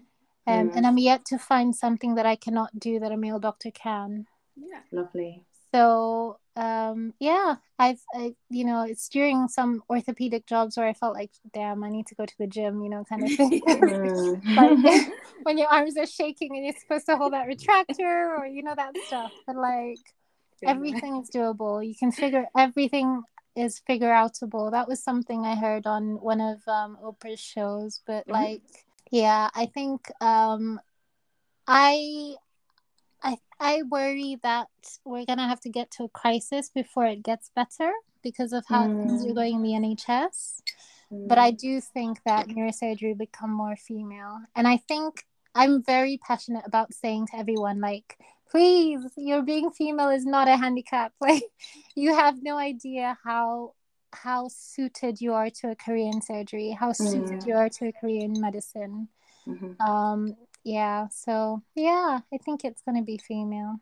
[0.48, 0.76] Um, mm.
[0.76, 4.26] And I'm yet to find something that I cannot do that a male doctor can.
[4.56, 5.44] Yeah, lovely.
[5.74, 11.14] So um, yeah, I've I, you know it's during some orthopedic jobs where I felt
[11.14, 13.62] like, damn, I need to go to the gym, you know, kind of thing.
[14.56, 15.12] like,
[15.42, 18.74] when your arms are shaking and you're supposed to hold that retractor or you know
[18.74, 19.98] that stuff, but like
[20.62, 21.86] everything is doable.
[21.86, 23.22] You can figure everything
[23.56, 24.70] is figure outable.
[24.70, 28.00] That was something I heard on one of um, Oprah's shows.
[28.06, 28.62] But like,
[29.10, 30.80] yeah, I think um,
[31.66, 32.34] I
[33.22, 34.68] I I worry that
[35.04, 37.92] we're gonna have to get to a crisis before it gets better
[38.22, 39.06] because of how mm.
[39.06, 40.62] things are going in the NHS.
[41.12, 41.28] Mm.
[41.28, 41.58] But I mm.
[41.58, 46.92] do think that neurosurgery will become more female, and I think I'm very passionate about
[46.92, 48.18] saying to everyone like
[48.50, 51.42] please your being female is not a handicap like
[51.94, 53.72] you have no idea how
[54.12, 57.46] how suited you are to a career in surgery how suited mm.
[57.46, 59.08] you are to a career in medicine
[59.46, 59.80] mm-hmm.
[59.82, 63.76] um yeah so yeah i think it's going to be female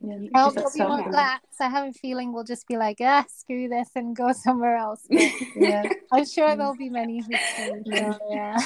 [0.00, 1.56] yeah, I hope there'll be more blacks.
[1.60, 5.06] I have a feeling we'll just be like, ah, screw this and go somewhere else.
[5.10, 8.58] But, yeah, I'm sure there'll be many who say, so, yeah.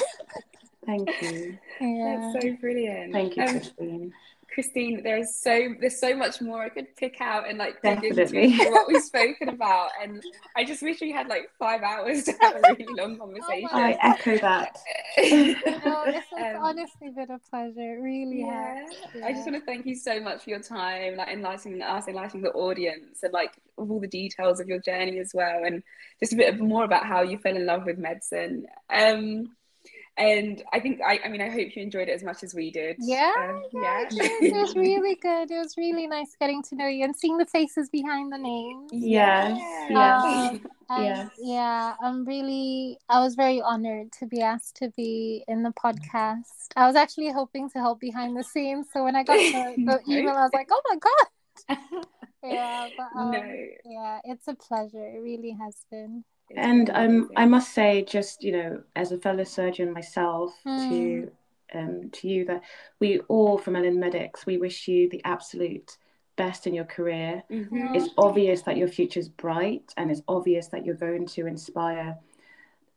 [0.85, 1.57] Thank you.
[1.79, 2.31] Yeah.
[2.33, 3.13] That's so brilliant.
[3.13, 4.13] Thank you, um, Christine.
[4.53, 8.25] Christine, there's so there's so much more I could pick out and like dig into
[8.71, 10.21] what we've spoken about, and
[10.57, 13.69] I just wish we had like five hours to have a really long oh conversation.
[13.71, 14.77] Oh I echo that.
[15.17, 17.95] no, this has um, honestly been a pleasure.
[17.95, 18.75] It really yeah.
[18.75, 18.95] has.
[19.15, 19.25] Yeah.
[19.25, 22.43] I just want to thank you so much for your time, like enlightening us, enlightening
[22.43, 25.81] the audience, and like all the details of your journey as well, and
[26.19, 28.65] just a bit more about how you fell in love with medicine.
[28.89, 29.55] Um,
[30.21, 32.71] and I think I, I mean I hope you enjoyed it as much as we
[32.71, 32.97] did.
[32.99, 34.29] Yeah, um, yeah, yeah.
[34.41, 35.51] it was really good.
[35.51, 38.89] It was really nice getting to know you and seeing the faces behind the names.
[38.93, 39.59] Yes,
[39.89, 40.57] yeah,
[40.89, 41.95] yeah, yeah.
[42.01, 42.97] I'm really.
[43.09, 46.69] I was very honored to be asked to be in the podcast.
[46.75, 49.99] I was actually hoping to help behind the scenes, so when I got the, the
[50.11, 52.05] email, I was like, oh my god.
[52.43, 53.67] yeah, but, um, no.
[53.85, 55.05] yeah, it's a pleasure.
[55.05, 56.23] It really has been.
[56.55, 60.89] And um, I must say, just you know, as a fellow surgeon myself, mm.
[60.89, 61.31] to
[61.73, 62.61] um, to you that
[62.99, 65.97] we all from Melanin Medics, we wish you the absolute
[66.35, 67.43] best in your career.
[67.51, 67.95] Mm-hmm.
[67.95, 72.17] It's obvious that your future is bright, and it's obvious that you're going to inspire.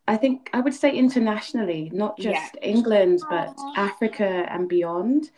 [0.06, 2.60] I think I would say internationally, not just yeah.
[2.62, 5.30] England, but Africa and beyond.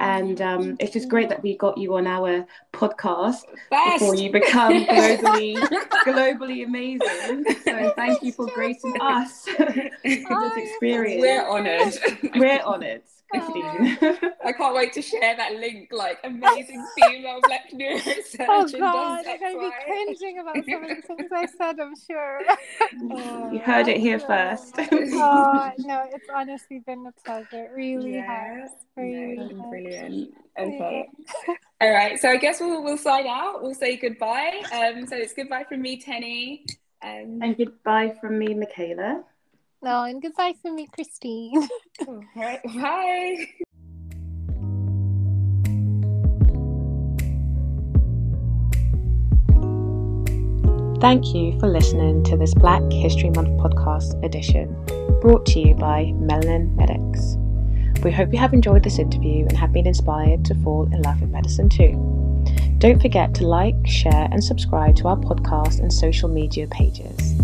[0.00, 4.00] And um, it's just great that we got you on our podcast Best.
[4.00, 5.56] before you become globally
[6.04, 7.44] globally amazing.
[7.64, 11.20] So thank you for gracing us with this experience.
[11.20, 11.94] We're honoured.
[12.34, 13.02] We're honoured.
[13.34, 15.88] I can't wait to share that link.
[15.92, 18.46] Like amazing female black neurosurgeon.
[18.48, 21.80] Oh God, I'm gonna be cringing about some of the things I said.
[21.80, 22.40] I'm sure.
[23.14, 24.74] Oh, you heard it here first.
[24.78, 27.64] oh no, it's honestly been a pleasure.
[27.64, 28.60] It really yeah.
[28.60, 28.70] has.
[28.96, 30.30] Really no, brilliant.
[30.58, 31.08] Okay.
[31.80, 32.18] All right.
[32.18, 33.62] So I guess we'll we'll sign out.
[33.62, 34.62] We'll say goodbye.
[34.72, 35.06] Um.
[35.06, 36.64] So it's goodbye from me, Tenny.
[37.02, 39.24] Um, and goodbye from me, Michaela.
[39.84, 41.68] No, and goodbye from me, Christine.
[42.06, 43.46] All right, bye.
[51.00, 54.72] Thank you for listening to this Black History Month podcast edition,
[55.20, 57.36] brought to you by Melanin Medics.
[58.04, 61.20] We hope you have enjoyed this interview and have been inspired to fall in love
[61.20, 62.44] with medicine too.
[62.78, 67.41] Don't forget to like, share, and subscribe to our podcast and social media pages.